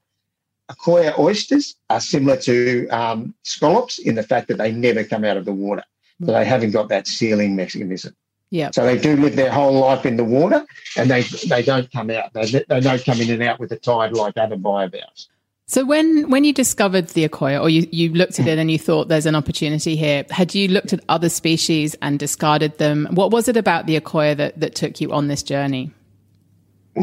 Akoya 0.70 1.18
oysters 1.18 1.76
are 1.88 2.00
similar 2.00 2.36
to 2.38 2.88
um, 2.88 3.34
scallops 3.42 3.98
in 3.98 4.14
the 4.14 4.22
fact 4.22 4.48
that 4.48 4.58
they 4.58 4.72
never 4.72 5.04
come 5.04 5.24
out 5.24 5.36
of 5.36 5.44
the 5.44 5.52
water. 5.52 5.84
So 6.24 6.32
they 6.32 6.44
haven't 6.44 6.72
got 6.72 6.90
that 6.90 7.06
sealing 7.06 7.56
mechanism. 7.56 8.14
Yeah. 8.50 8.70
So 8.72 8.84
they 8.84 8.98
do 8.98 9.16
live 9.16 9.36
their 9.36 9.50
whole 9.50 9.72
life 9.72 10.04
in 10.04 10.16
the 10.16 10.24
water 10.24 10.66
and 10.96 11.10
they 11.10 11.22
they 11.48 11.62
don't 11.62 11.90
come 11.90 12.10
out. 12.10 12.32
They, 12.34 12.64
they 12.68 12.80
don't 12.80 13.04
come 13.04 13.20
in 13.20 13.30
and 13.30 13.42
out 13.42 13.58
with 13.58 13.70
the 13.70 13.76
tide 13.76 14.12
like 14.12 14.36
other 14.36 14.56
bivalves. 14.56 15.28
So 15.66 15.84
when 15.84 16.28
when 16.28 16.42
you 16.42 16.52
discovered 16.52 17.08
the 17.08 17.28
Akoya 17.28 17.62
or 17.62 17.70
you, 17.70 17.86
you 17.92 18.10
looked 18.12 18.40
at 18.40 18.48
it 18.48 18.58
and 18.58 18.70
you 18.70 18.78
thought 18.78 19.08
there's 19.08 19.24
an 19.26 19.36
opportunity 19.36 19.94
here, 19.94 20.26
had 20.28 20.52
you 20.52 20.66
looked 20.66 20.92
at 20.92 21.00
other 21.08 21.28
species 21.28 21.94
and 22.02 22.18
discarded 22.18 22.76
them? 22.78 23.06
What 23.12 23.30
was 23.30 23.48
it 23.48 23.56
about 23.56 23.86
the 23.86 23.98
Akoya 23.98 24.36
that, 24.36 24.58
that 24.58 24.74
took 24.74 25.00
you 25.00 25.12
on 25.12 25.28
this 25.28 25.44
journey? 25.44 25.92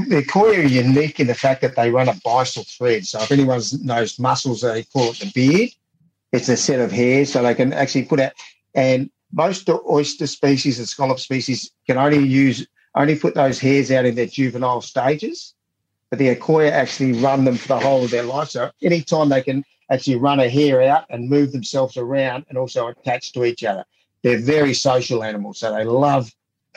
The 0.05 0.21
Akoya 0.21 0.59
are 0.59 0.67
unique 0.67 1.19
in 1.19 1.27
the 1.27 1.33
fact 1.33 1.61
that 1.61 1.75
they 1.75 1.89
run 1.89 2.07
a 2.07 2.13
byssal 2.13 2.67
thread. 2.67 3.05
So 3.05 3.21
if 3.21 3.31
anyone 3.31 3.61
knows 3.81 4.19
mussels, 4.19 4.61
they 4.61 4.83
call 4.83 5.09
it 5.09 5.19
the 5.19 5.31
beard. 5.33 5.71
It's 6.31 6.49
a 6.49 6.57
set 6.57 6.79
of 6.79 6.91
hairs, 6.91 7.31
so 7.31 7.41
they 7.41 7.55
can 7.55 7.73
actually 7.73 8.03
put 8.03 8.19
out. 8.19 8.33
And 8.75 9.09
most 9.33 9.69
oyster 9.69 10.27
species 10.27 10.77
and 10.77 10.87
scallop 10.87 11.19
species 11.19 11.71
can 11.87 11.97
only 11.97 12.19
use 12.19 12.65
only 12.95 13.15
put 13.15 13.35
those 13.35 13.59
hairs 13.59 13.91
out 13.91 14.05
in 14.05 14.15
their 14.15 14.25
juvenile 14.25 14.81
stages, 14.81 15.53
but 16.09 16.17
the 16.17 16.35
Akoya 16.35 16.71
actually 16.71 17.13
run 17.13 17.45
them 17.45 17.55
for 17.55 17.67
the 17.67 17.79
whole 17.79 18.03
of 18.03 18.11
their 18.11 18.23
life. 18.23 18.49
So 18.49 18.71
anytime 18.81 19.29
they 19.29 19.43
can 19.43 19.63
actually 19.91 20.15
run 20.17 20.39
a 20.39 20.49
hair 20.49 20.81
out 20.81 21.05
and 21.09 21.29
move 21.29 21.51
themselves 21.51 21.95
around 21.97 22.45
and 22.49 22.57
also 22.57 22.87
attach 22.87 23.33
to 23.33 23.45
each 23.45 23.63
other. 23.63 23.85
They're 24.23 24.39
very 24.39 24.73
social 24.73 25.23
animals, 25.23 25.59
so 25.59 25.73
they 25.73 25.85
love 25.85 26.33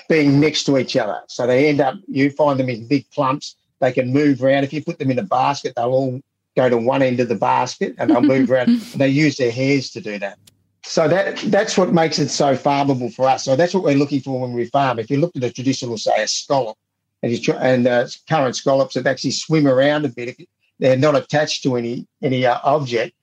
being 0.09 0.41
next 0.41 0.65
to 0.65 0.79
each 0.79 0.97
other. 0.97 1.21
So 1.29 1.47
they 1.47 1.69
end 1.69 1.81
up, 1.81 1.97
you 2.07 2.31
find 2.31 2.59
them 2.59 2.69
in 2.69 2.87
big 2.87 3.11
clumps. 3.11 3.57
They 3.81 3.93
can 3.93 4.13
move 4.13 4.43
around. 4.43 4.65
If 4.65 4.73
you 4.73 4.85
put 4.85 4.99
them 4.99 5.11
in 5.11 5.19
a 5.19 5.25
basket, 5.25 5.75
they'll 5.77 5.87
all 5.87 6.21
go 6.57 6.69
to 6.69 6.77
one 6.77 7.03
end 7.03 7.21
of 7.21 7.29
the 7.29 7.35
basket 7.35 7.95
and 7.99 8.11
they'll 8.11 8.21
move 8.21 8.51
around. 8.51 8.69
And 8.69 8.81
they 8.95 9.09
use 9.09 9.37
their 9.37 9.51
hairs 9.51 9.91
to 9.93 10.01
do 10.01 10.19
that. 10.19 10.39
So 10.83 11.09
that 11.09 11.37
that's 11.47 11.77
what 11.77 11.93
makes 11.93 12.19
it 12.19 12.31
so 12.31 12.57
farmable 12.57 13.13
for 13.15 13.29
us. 13.29 13.45
So 13.45 13.55
that's 13.55 13.75
what 13.75 13.85
we're 13.85 13.97
looking 13.97 14.21
for 14.21 14.41
when 14.41 14.53
we 14.53 14.65
farm. 14.67 14.99
If 14.99 15.11
you 15.11 15.19
look 15.19 15.37
at 15.37 15.45
a 15.45 15.53
traditional, 15.53 15.99
say, 15.99 16.23
a 16.23 16.27
scallop, 16.27 16.77
and, 17.23 17.33
you 17.33 17.55
and 17.55 17.87
uh, 17.87 18.07
current 18.29 18.57
scallops 18.57 18.95
that 18.95 19.07
actually 19.07 19.33
swim 19.33 19.69
around 19.69 20.07
a 20.07 20.09
bit, 20.09 20.49
they're 20.79 20.97
not 20.97 21.17
attached 21.17 21.63
to 21.65 21.77
any 21.77 22.07
any 22.23 22.47
uh, 22.47 22.59
object. 22.65 23.15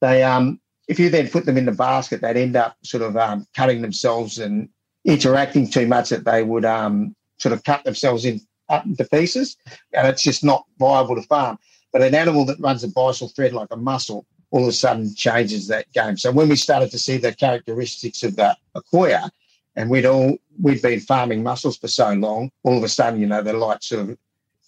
They 0.00 0.22
um, 0.22 0.60
if 0.88 0.98
you 0.98 1.08
then 1.08 1.28
put 1.28 1.46
them 1.46 1.56
in 1.56 1.64
the 1.64 1.72
basket, 1.72 2.20
they'd 2.20 2.36
end 2.36 2.56
up 2.56 2.76
sort 2.82 3.02
of 3.02 3.16
um, 3.16 3.46
cutting 3.54 3.80
themselves 3.80 4.38
and 4.38 4.68
interacting 5.04 5.68
too 5.68 5.86
much 5.86 6.08
that 6.10 6.24
they 6.24 6.42
would 6.42 6.64
um, 6.64 7.14
sort 7.38 7.52
of 7.52 7.64
cut 7.64 7.84
themselves 7.84 8.24
in 8.24 8.40
up 8.70 8.86
into 8.86 9.04
pieces, 9.04 9.56
and 9.92 10.08
it's 10.08 10.22
just 10.22 10.42
not 10.42 10.64
viable 10.78 11.14
to 11.14 11.22
farm. 11.22 11.58
But 11.92 12.02
an 12.02 12.14
animal 12.14 12.44
that 12.46 12.58
runs 12.60 12.82
a 12.82 12.88
byssal 12.88 13.34
thread 13.34 13.52
like 13.52 13.68
a 13.70 13.76
mussel 13.76 14.24
all 14.54 14.62
of 14.62 14.68
a 14.68 14.72
sudden 14.72 15.12
changes 15.16 15.66
that 15.66 15.90
game. 15.92 16.16
So 16.16 16.30
when 16.30 16.48
we 16.48 16.54
started 16.54 16.92
to 16.92 16.98
see 16.98 17.16
the 17.16 17.34
characteristics 17.34 18.22
of 18.22 18.36
the 18.36 18.56
Akoya, 18.76 19.28
and 19.74 19.90
we'd 19.90 20.06
all 20.06 20.36
we'd 20.62 20.80
been 20.80 21.00
farming 21.00 21.42
mussels 21.42 21.76
for 21.76 21.88
so 21.88 22.12
long, 22.12 22.52
all 22.62 22.78
of 22.78 22.84
a 22.84 22.88
sudden, 22.88 23.20
you 23.20 23.26
know, 23.26 23.42
the 23.42 23.52
light 23.52 23.82
sort 23.82 24.08
of 24.08 24.16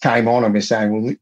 came 0.03 0.27
on 0.27 0.43
and 0.43 0.53
we're 0.53 0.59
saying, 0.59 0.91
well, 0.91 1.15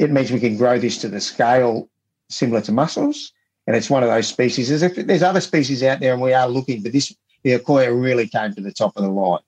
it 0.00 0.10
means 0.10 0.32
we 0.32 0.40
can 0.40 0.56
grow 0.56 0.76
this 0.76 0.98
to 0.98 1.08
the 1.08 1.20
scale 1.20 1.88
similar 2.28 2.60
to 2.62 2.72
mussels. 2.72 3.32
And 3.68 3.76
it's 3.76 3.90
one 3.90 4.02
of 4.02 4.08
those 4.08 4.26
species. 4.26 4.68
There's, 4.68 4.94
there's 5.06 5.22
other 5.22 5.40
species 5.40 5.84
out 5.84 6.00
there, 6.00 6.14
and 6.14 6.22
we 6.22 6.32
are 6.32 6.48
looking, 6.48 6.82
but 6.82 6.90
this 6.90 7.14
the 7.42 7.58
Akoya 7.58 8.00
really 8.00 8.26
came 8.26 8.54
to 8.54 8.60
the 8.60 8.72
top 8.72 8.96
of 8.96 9.02
the 9.02 9.10
line 9.10 9.40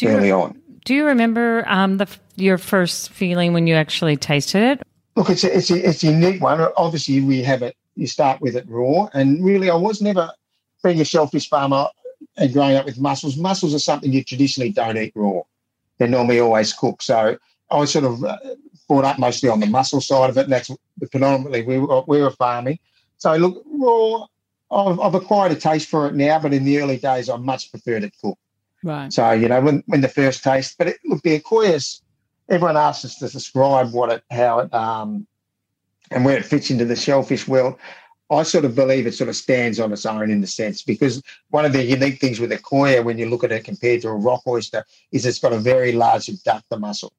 do 0.00 0.08
early 0.08 0.30
on. 0.30 0.60
Do 0.84 0.94
you 0.94 1.04
remember 1.04 1.64
um, 1.68 1.98
the 1.98 2.08
your 2.36 2.58
first 2.58 3.10
feeling 3.10 3.52
when 3.52 3.66
you 3.66 3.74
actually 3.74 4.16
tasted 4.16 4.62
it? 4.62 4.82
Look, 5.16 5.28
it's 5.28 5.44
a, 5.44 5.56
it's 5.56 5.70
a, 5.70 5.88
it's 5.88 6.02
a 6.02 6.06
unique 6.06 6.40
one. 6.40 6.60
Obviously, 6.76 7.20
we 7.20 7.42
have 7.42 7.62
it. 7.62 7.76
You 7.96 8.06
start 8.06 8.40
with 8.40 8.56
it 8.56 8.64
raw, 8.68 9.08
and 9.12 9.44
really, 9.44 9.70
I 9.70 9.74
was 9.74 10.00
never 10.00 10.30
being 10.82 11.00
a 11.00 11.04
shellfish 11.04 11.48
farmer 11.48 11.86
and 12.36 12.52
growing 12.52 12.76
up 12.76 12.86
with 12.86 12.98
mussels. 12.98 13.36
Mussels 13.36 13.74
are 13.74 13.78
something 13.78 14.12
you 14.12 14.24
traditionally 14.24 14.70
don't 14.70 14.96
eat 14.96 15.12
raw. 15.14 15.40
They're 15.98 16.08
normally 16.08 16.40
always 16.40 16.72
cooked. 16.72 17.02
So 17.02 17.36
I 17.70 17.76
was 17.76 17.92
sort 17.92 18.06
of 18.06 18.24
uh, 18.24 18.38
brought 18.88 19.04
up 19.04 19.18
mostly 19.18 19.50
on 19.50 19.60
the 19.60 19.66
mussel 19.66 20.00
side 20.00 20.30
of 20.30 20.38
it, 20.38 20.44
and 20.44 20.52
that's 20.52 20.70
predominantly 21.10 21.62
we 21.62 21.78
were, 21.78 22.02
we 22.06 22.22
were 22.22 22.30
farming. 22.30 22.78
So 23.18 23.36
look, 23.36 23.62
raw. 23.66 24.26
I've, 24.70 25.00
I've 25.00 25.14
acquired 25.14 25.52
a 25.52 25.56
taste 25.56 25.88
for 25.88 26.06
it 26.06 26.14
now, 26.14 26.38
but 26.38 26.54
in 26.54 26.64
the 26.64 26.80
early 26.80 26.96
days, 26.96 27.28
I 27.28 27.36
much 27.36 27.70
preferred 27.70 28.04
it 28.04 28.14
cooked. 28.20 28.40
Right. 28.82 29.12
So 29.12 29.32
you 29.32 29.48
know, 29.48 29.60
when 29.60 29.82
when 29.86 30.00
the 30.00 30.08
first 30.08 30.42
taste, 30.42 30.76
but 30.78 30.88
it, 30.88 30.98
look, 31.04 31.22
the 31.22 31.38
Akoya's 31.38 32.02
everyone 32.48 32.76
asks 32.76 33.04
us 33.04 33.16
to 33.16 33.28
describe 33.28 33.92
what 33.92 34.10
it, 34.10 34.24
how 34.30 34.60
it, 34.60 34.74
um, 34.74 35.26
and 36.10 36.24
where 36.24 36.36
it 36.36 36.44
fits 36.44 36.70
into 36.70 36.84
the 36.84 36.96
shellfish 36.96 37.46
world. 37.46 37.76
I 38.30 38.44
sort 38.44 38.64
of 38.64 38.76
believe 38.76 39.06
it 39.06 39.14
sort 39.14 39.28
of 39.28 39.36
stands 39.36 39.80
on 39.80 39.92
its 39.92 40.06
own 40.06 40.30
in 40.30 40.40
the 40.40 40.46
sense 40.46 40.82
because 40.82 41.20
one 41.48 41.64
of 41.64 41.72
the 41.72 41.82
unique 41.82 42.20
things 42.20 42.38
with 42.38 42.52
Akoya 42.52 43.04
when 43.04 43.18
you 43.18 43.28
look 43.28 43.42
at 43.42 43.50
it 43.50 43.64
compared 43.64 44.02
to 44.02 44.08
a 44.08 44.14
rock 44.14 44.42
oyster 44.46 44.84
is 45.10 45.26
it's 45.26 45.40
got 45.40 45.52
a 45.52 45.58
very 45.58 45.92
large 45.92 46.28
abductor 46.28 46.78
muscle. 46.78 47.12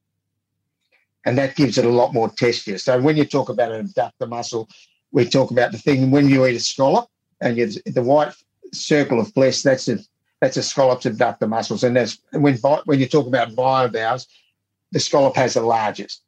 And 1.26 1.36
that 1.36 1.54
gives 1.54 1.76
it 1.76 1.84
a 1.84 1.90
lot 1.90 2.14
more 2.14 2.30
texture. 2.30 2.78
So 2.78 2.98
when 3.00 3.16
you 3.16 3.26
talk 3.26 3.50
about 3.50 3.72
an 3.72 3.80
abductor 3.80 4.26
muscle, 4.26 4.68
we 5.12 5.26
talk 5.26 5.50
about 5.50 5.72
the 5.72 5.78
thing 5.78 6.10
when 6.10 6.28
you 6.28 6.46
eat 6.46 6.56
a 6.56 6.60
scallop 6.60 7.08
and 7.42 7.56
you, 7.56 7.66
the 7.86 8.02
white 8.02 8.32
circle 8.72 9.20
of 9.20 9.32
flesh, 9.32 9.62
that's 9.62 9.88
a 9.88 9.98
that's 10.40 10.56
a 10.56 10.62
scallop's 10.62 11.06
abductor 11.06 11.46
muscles. 11.46 11.84
And 11.84 11.96
that's 11.96 12.18
when 12.32 12.56
when 12.56 12.98
you 12.98 13.06
talk 13.06 13.26
about 13.26 13.54
bivalves, 13.54 14.26
the 14.90 15.00
scallop 15.00 15.36
has 15.36 15.54
the 15.54 15.62
largest. 15.62 16.22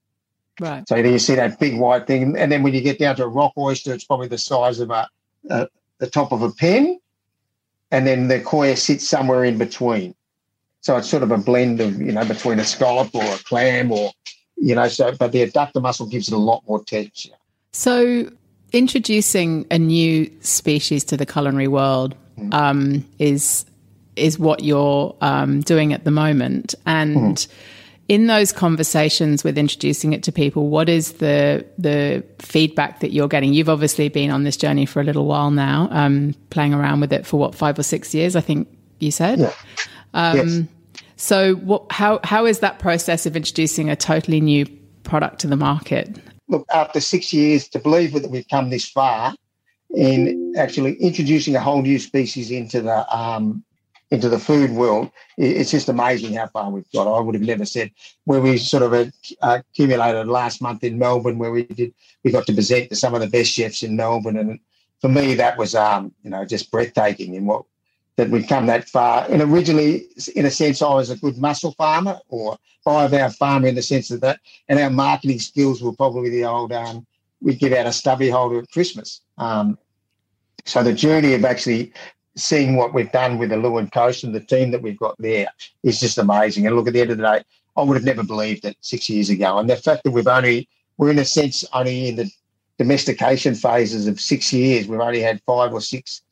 Right. 0.60 0.88
So 0.88 0.96
you 0.96 1.18
see 1.18 1.34
that 1.34 1.58
big 1.58 1.78
white 1.78 2.06
thing, 2.06 2.36
and 2.36 2.52
then 2.52 2.62
when 2.62 2.74
you 2.74 2.80
get 2.80 2.98
down 2.98 3.16
to 3.16 3.24
a 3.24 3.28
rock 3.28 3.52
oyster, 3.58 3.92
it's 3.92 4.04
probably 4.04 4.28
the 4.28 4.38
size 4.38 4.78
of 4.78 4.90
a, 4.90 5.08
a 5.50 5.68
the 5.98 6.08
top 6.08 6.32
of 6.32 6.42
a 6.42 6.50
pen, 6.50 7.00
and 7.90 8.06
then 8.06 8.28
the 8.28 8.40
Akoya 8.40 8.76
sits 8.76 9.08
somewhere 9.08 9.44
in 9.44 9.58
between. 9.58 10.14
So 10.80 10.96
it's 10.96 11.08
sort 11.08 11.22
of 11.22 11.32
a 11.32 11.38
blend 11.38 11.80
of 11.80 12.00
you 12.00 12.12
know 12.12 12.24
between 12.24 12.60
a 12.60 12.64
scallop 12.64 13.14
or 13.14 13.24
a 13.24 13.38
clam 13.38 13.90
or 13.90 14.12
you 14.56 14.76
know. 14.76 14.86
So 14.86 15.12
but 15.12 15.32
the 15.32 15.42
abductor 15.42 15.80
muscle 15.80 16.06
gives 16.06 16.28
it 16.28 16.34
a 16.34 16.38
lot 16.38 16.62
more 16.68 16.84
texture. 16.84 17.34
So 17.72 18.30
introducing 18.74 19.66
a 19.70 19.78
new 19.78 20.30
species 20.40 21.04
to 21.04 21.16
the 21.16 21.24
culinary 21.24 21.68
world 21.68 22.14
mm. 22.38 22.52
um, 22.52 23.06
is 23.18 23.64
is 24.16 24.38
what 24.38 24.62
you're 24.62 25.16
um, 25.20 25.60
doing 25.60 25.92
at 25.92 26.04
the 26.04 26.10
moment, 26.10 26.74
and. 26.84 27.36
Mm 27.36 27.48
in 28.08 28.26
those 28.26 28.52
conversations 28.52 29.44
with 29.44 29.56
introducing 29.56 30.12
it 30.12 30.22
to 30.24 30.32
people, 30.32 30.68
what 30.68 30.88
is 30.88 31.12
the 31.14 31.64
the 31.78 32.24
feedback 32.38 33.00
that 33.00 33.12
you're 33.12 33.28
getting? 33.28 33.54
You've 33.54 33.68
obviously 33.68 34.08
been 34.08 34.30
on 34.30 34.44
this 34.44 34.56
journey 34.56 34.86
for 34.86 35.00
a 35.00 35.04
little 35.04 35.26
while 35.26 35.50
now, 35.50 35.88
um, 35.90 36.34
playing 36.50 36.74
around 36.74 37.00
with 37.00 37.12
it 37.12 37.26
for 37.26 37.38
what 37.38 37.54
five 37.54 37.78
or 37.78 37.82
six 37.82 38.14
years, 38.14 38.36
I 38.36 38.40
think 38.40 38.68
you 38.98 39.10
said. 39.10 39.38
Yeah. 39.38 39.52
Um, 40.12 40.36
yes. 40.36 40.62
So, 41.16 41.54
what, 41.54 41.90
how 41.90 42.20
how 42.24 42.44
is 42.44 42.58
that 42.58 42.78
process 42.78 43.24
of 43.24 43.36
introducing 43.36 43.88
a 43.88 43.96
totally 43.96 44.40
new 44.40 44.66
product 45.04 45.38
to 45.40 45.46
the 45.46 45.56
market? 45.56 46.18
Look, 46.48 46.66
after 46.72 47.00
six 47.00 47.32
years, 47.32 47.68
to 47.68 47.78
believe 47.78 48.12
that 48.12 48.30
we've 48.30 48.48
come 48.48 48.70
this 48.70 48.88
far 48.88 49.34
in 49.94 50.54
actually 50.56 50.94
introducing 50.94 51.54
a 51.54 51.60
whole 51.60 51.82
new 51.82 51.98
species 51.98 52.50
into 52.50 52.80
the 52.80 53.16
um, 53.16 53.64
into 54.10 54.28
the 54.28 54.38
food 54.38 54.70
world, 54.70 55.10
it's 55.36 55.70
just 55.70 55.88
amazing 55.88 56.34
how 56.34 56.46
far 56.48 56.70
we've 56.70 56.90
got. 56.92 57.12
I 57.12 57.20
would 57.20 57.34
have 57.34 57.42
never 57.42 57.64
said 57.64 57.90
where 58.24 58.40
we 58.40 58.58
sort 58.58 58.82
of 58.82 59.12
accumulated 59.42 60.28
last 60.28 60.60
month 60.60 60.84
in 60.84 60.98
Melbourne, 60.98 61.38
where 61.38 61.50
we 61.50 61.64
did 61.64 61.94
we 62.22 62.30
got 62.30 62.46
to 62.46 62.52
present 62.52 62.90
to 62.90 62.96
some 62.96 63.14
of 63.14 63.20
the 63.20 63.26
best 63.26 63.50
chefs 63.50 63.82
in 63.82 63.96
Melbourne, 63.96 64.36
and 64.36 64.60
for 65.00 65.08
me 65.08 65.34
that 65.34 65.58
was 65.58 65.74
um, 65.74 66.12
you 66.22 66.30
know 66.30 66.44
just 66.44 66.70
breathtaking 66.70 67.34
in 67.34 67.46
what 67.46 67.64
that 68.16 68.30
we've 68.30 68.46
come 68.46 68.66
that 68.66 68.88
far. 68.88 69.26
And 69.28 69.42
originally, 69.42 70.06
in 70.36 70.46
a 70.46 70.50
sense, 70.50 70.82
I 70.82 70.94
was 70.94 71.10
a 71.10 71.16
good 71.16 71.38
mussel 71.38 71.72
farmer 71.72 72.18
or 72.28 72.58
bivalve 72.86 73.34
farmer 73.36 73.66
in 73.66 73.74
the 73.74 73.82
sense 73.82 74.10
of 74.10 74.20
that, 74.20 74.40
and 74.68 74.78
our 74.78 74.90
marketing 74.90 75.40
skills 75.40 75.82
were 75.82 75.92
probably 75.92 76.30
the 76.30 76.44
old 76.44 76.72
um, 76.72 77.06
we'd 77.40 77.58
give 77.58 77.72
out 77.72 77.86
a 77.86 77.92
stubby 77.92 78.30
holder 78.30 78.58
at 78.58 78.70
Christmas. 78.70 79.20
Um, 79.38 79.78
so 80.64 80.82
the 80.82 80.94
journey 80.94 81.34
of 81.34 81.44
actually 81.44 81.92
seeing 82.36 82.76
what 82.76 82.94
we've 82.94 83.12
done 83.12 83.38
with 83.38 83.50
the 83.50 83.56
Leeuwin 83.56 83.92
Coast 83.92 84.24
and 84.24 84.34
the 84.34 84.40
team 84.40 84.70
that 84.70 84.82
we've 84.82 84.98
got 84.98 85.14
there 85.18 85.46
is 85.82 86.00
just 86.00 86.18
amazing. 86.18 86.66
And 86.66 86.74
look, 86.74 86.88
at 86.88 86.94
the 86.94 87.02
end 87.02 87.10
of 87.10 87.18
the 87.18 87.22
day, 87.22 87.44
I 87.76 87.82
would 87.82 87.96
have 87.96 88.04
never 88.04 88.24
believed 88.24 88.64
it 88.64 88.76
six 88.80 89.08
years 89.08 89.30
ago. 89.30 89.58
And 89.58 89.68
the 89.68 89.76
fact 89.76 90.04
that 90.04 90.10
we've 90.10 90.26
only, 90.26 90.68
we're 90.96 91.10
in 91.10 91.18
a 91.18 91.24
sense 91.24 91.64
only 91.72 92.08
in 92.08 92.16
the 92.16 92.30
domestication 92.78 93.54
phases 93.54 94.06
of 94.08 94.20
six 94.20 94.52
years. 94.52 94.88
We've 94.88 95.00
only 95.00 95.20
had 95.20 95.40
five 95.46 95.72
or 95.72 95.80
six, 95.80 96.22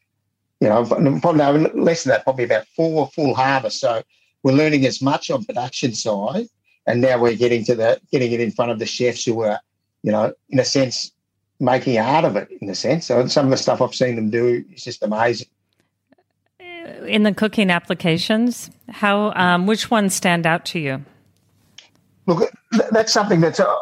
you 0.62 0.68
know, 0.68 0.84
probably 1.20 1.38
no, 1.38 1.52
less 1.74 2.04
than 2.04 2.12
that, 2.12 2.24
probably 2.24 2.44
about 2.44 2.66
four 2.76 3.08
full 3.08 3.34
harvests. 3.34 3.80
So 3.80 4.02
we're 4.42 4.52
learning 4.52 4.86
as 4.86 5.02
much 5.02 5.30
on 5.30 5.44
production 5.44 5.92
side. 5.94 6.46
And 6.86 7.00
now 7.00 7.18
we're 7.18 7.36
getting 7.36 7.64
to 7.64 7.74
the, 7.74 8.00
getting 8.10 8.32
it 8.32 8.40
in 8.40 8.50
front 8.50 8.70
of 8.70 8.78
the 8.78 8.86
chefs 8.86 9.24
who 9.24 9.42
are, 9.42 9.58
you 10.02 10.12
know, 10.12 10.32
in 10.50 10.58
a 10.58 10.64
sense, 10.64 11.12
making 11.60 11.98
art 11.98 12.24
of 12.24 12.36
it 12.36 12.48
in 12.60 12.68
a 12.68 12.74
sense. 12.74 13.06
So 13.06 13.26
some 13.26 13.46
of 13.46 13.50
the 13.50 13.56
stuff 13.56 13.82
I've 13.82 13.94
seen 13.94 14.16
them 14.16 14.30
do 14.30 14.64
is 14.74 14.84
just 14.84 15.02
amazing 15.02 15.48
in 17.06 17.22
the 17.22 17.32
cooking 17.32 17.70
applications, 17.70 18.70
how 18.88 19.32
um, 19.34 19.66
which 19.66 19.90
ones 19.90 20.14
stand 20.14 20.46
out 20.46 20.64
to 20.66 20.78
you? 20.78 21.04
Look, 22.26 22.50
that's 22.90 23.12
something 23.12 23.40
that's, 23.40 23.60
uh, 23.60 23.76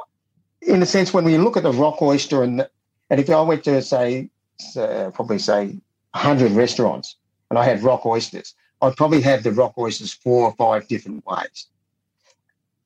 in 0.63 0.83
a 0.83 0.87
sense, 0.87 1.13
when 1.13 1.25
we 1.25 1.39
look 1.39 1.57
at 1.57 1.63
the 1.63 1.73
rock 1.73 2.01
oyster, 2.03 2.43
and 2.43 2.67
and 3.11 3.21
if 3.21 3.29
I 3.29 3.41
went 3.41 3.65
to 3.65 3.83
say, 3.83 4.31
uh, 4.77 5.11
probably 5.13 5.39
say, 5.39 5.77
hundred 6.15 6.53
restaurants, 6.53 7.17
and 7.51 7.59
I 7.59 7.65
had 7.65 7.83
rock 7.83 8.07
oysters, 8.07 8.55
I'd 8.83 8.97
probably 8.97 9.21
have 9.23 9.43
the 9.43 9.53
rock 9.53 9.75
oysters 9.79 10.13
four 10.13 10.47
or 10.47 10.55
five 10.55 10.89
different 10.89 11.25
ways. 11.27 11.67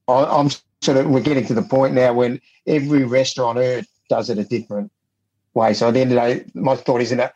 I, 0.08 0.24
I'm 0.24 0.50
sort 0.82 0.98
of 0.98 1.08
we're 1.08 1.20
getting 1.20 1.46
to 1.46 1.54
the 1.54 1.62
point 1.62 1.94
now 1.94 2.12
when 2.12 2.40
every 2.66 3.04
restaurant 3.04 3.58
earth 3.58 3.88
does 4.08 4.30
it 4.30 4.38
a 4.38 4.44
different 4.44 4.90
way. 5.54 5.72
So 5.74 5.88
at 5.88 5.94
the 5.94 6.00
end 6.00 6.12
of 6.12 6.16
the 6.16 6.34
day, 6.34 6.44
my 6.54 6.76
thought 6.76 7.00
is 7.00 7.10
that 7.10 7.34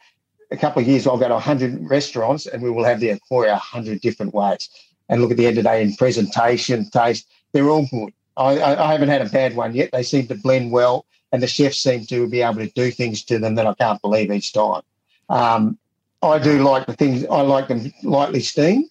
a 0.51 0.57
couple 0.57 0.83
of 0.83 0.89
years, 0.89 1.07
I'll 1.07 1.19
go 1.19 1.29
to 1.29 1.35
100 1.35 1.89
restaurants 1.89 2.47
and 2.47 2.63
we 2.63 2.71
will 2.71 2.85
have 2.85 3.01
the 3.01 3.09
Akoya 3.09 3.53
100 3.53 4.01
different 4.01 4.35
ways. 4.35 4.69
And 5.09 5.21
look 5.21 5.31
at 5.31 5.37
the 5.37 5.47
end 5.47 5.59
of 5.59 5.65
the 5.65 5.71
day 5.71 5.83
in 5.83 5.95
presentation, 5.95 6.91
taste, 6.91 7.27
they're 7.53 7.69
all 7.69 7.87
good. 7.91 8.13
I, 8.37 8.63
I, 8.63 8.93
haven't 8.93 9.09
had 9.09 9.23
a 9.23 9.29
bad 9.29 9.57
one 9.57 9.75
yet. 9.75 9.91
They 9.91 10.03
seem 10.03 10.29
to 10.29 10.35
blend 10.37 10.71
well, 10.71 11.07
and 11.33 11.43
the 11.43 11.47
chefs 11.47 11.79
seem 11.79 12.07
to 12.07 12.29
be 12.29 12.43
able 12.43 12.57
to 12.57 12.69
do 12.69 12.91
things 12.91 13.25
to 13.25 13.39
them 13.39 13.57
that 13.57 13.67
I 13.67 13.75
can't 13.75 14.01
believe 14.01 14.31
each 14.31 14.53
time. 14.53 14.83
Um, 15.29 15.79
I 16.23 16.39
do 16.39 16.63
like 16.63 16.87
the 16.87 16.95
things. 16.95 17.25
I 17.27 17.43
like 17.43 17.69
them 17.69 17.93
lightly 18.03 18.41
steamed, 18.41 18.87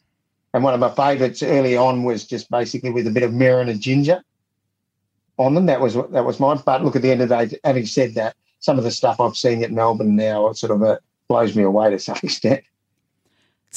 and 0.54 0.64
one 0.64 0.74
of 0.74 0.80
my 0.80 0.90
favourites 0.90 1.44
early 1.44 1.76
on 1.76 2.04
was 2.04 2.26
just 2.26 2.50
basically 2.50 2.90
with 2.90 3.08
a 3.08 3.12
bit 3.12 3.24
of 3.24 3.32
mirin 3.32 3.70
and 3.70 3.82
ginger 3.82 4.24
on 5.38 5.54
them. 5.54 5.66
That 5.66 5.82
was 5.82 5.96
that 5.96 6.26
was 6.26 6.40
mine. 6.40 6.62
But 6.66 6.84
look, 6.84 6.96
at 6.96 7.02
the 7.02 7.12
end 7.12 7.22
of 7.22 7.30
the 7.30 7.46
day, 7.46 7.60
having 7.64 7.86
said 7.86 8.14
that, 8.16 8.36
some 8.60 8.78
of 8.78 8.84
the 8.84 8.92
stuff 8.92 9.20
I've 9.20 9.36
seen 9.36 9.64
at 9.64 9.72
Melbourne 9.72 10.16
now 10.16 10.52
sort 10.54 10.72
of 10.72 10.84
uh, 10.84 10.98
blows 11.28 11.56
me 11.56 11.64
away 11.64 11.90
to 11.90 12.00
some 12.00 12.18
extent. 12.24 12.64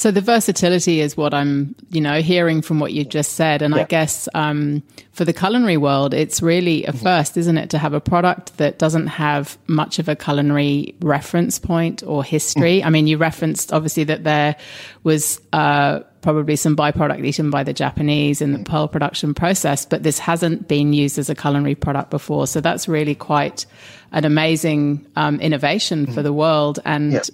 So 0.01 0.09
the 0.09 0.19
versatility 0.19 0.99
is 0.99 1.15
what 1.15 1.31
I'm, 1.31 1.75
you 1.91 2.01
know, 2.01 2.23
hearing 2.23 2.63
from 2.63 2.79
what 2.79 2.91
you 2.91 3.05
just 3.05 3.33
said, 3.33 3.61
and 3.61 3.75
yeah. 3.75 3.81
I 3.81 3.83
guess 3.83 4.27
um, 4.33 4.81
for 5.11 5.25
the 5.25 5.31
culinary 5.31 5.77
world, 5.77 6.15
it's 6.15 6.41
really 6.41 6.85
a 6.85 6.87
mm-hmm. 6.87 7.03
first, 7.03 7.37
isn't 7.37 7.55
it, 7.55 7.69
to 7.69 7.77
have 7.77 7.93
a 7.93 8.01
product 8.01 8.57
that 8.57 8.79
doesn't 8.79 9.05
have 9.05 9.59
much 9.67 9.99
of 9.99 10.09
a 10.09 10.15
culinary 10.15 10.95
reference 11.01 11.59
point 11.59 12.01
or 12.01 12.23
history. 12.23 12.79
Mm. 12.79 12.85
I 12.87 12.89
mean, 12.89 13.05
you 13.05 13.17
referenced 13.17 13.71
obviously 13.71 14.03
that 14.05 14.23
there 14.23 14.55
was 15.03 15.39
uh, 15.53 15.99
probably 16.23 16.55
some 16.55 16.75
byproduct 16.75 17.23
eaten 17.23 17.51
by 17.51 17.63
the 17.63 17.71
Japanese 17.71 18.41
in 18.41 18.53
the 18.53 18.57
mm. 18.57 18.65
pearl 18.65 18.87
production 18.87 19.35
process, 19.35 19.85
but 19.85 20.01
this 20.01 20.17
hasn't 20.17 20.67
been 20.67 20.93
used 20.93 21.19
as 21.19 21.29
a 21.29 21.35
culinary 21.35 21.75
product 21.75 22.09
before. 22.09 22.47
So 22.47 22.59
that's 22.59 22.87
really 22.87 23.13
quite 23.13 23.67
an 24.11 24.25
amazing 24.25 25.05
um, 25.15 25.39
innovation 25.39 26.07
for 26.07 26.21
mm. 26.21 26.23
the 26.23 26.33
world 26.33 26.79
and. 26.85 27.29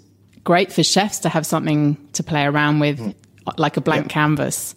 Great 0.48 0.72
for 0.72 0.82
chefs 0.82 1.20
to 1.20 1.28
have 1.28 1.46
something 1.46 1.98
to 2.14 2.24
play 2.24 2.46
around 2.46 2.80
with, 2.80 3.00
mm. 3.00 3.14
like 3.58 3.76
a 3.76 3.82
blank 3.82 4.06
yeah. 4.06 4.14
canvas. 4.14 4.76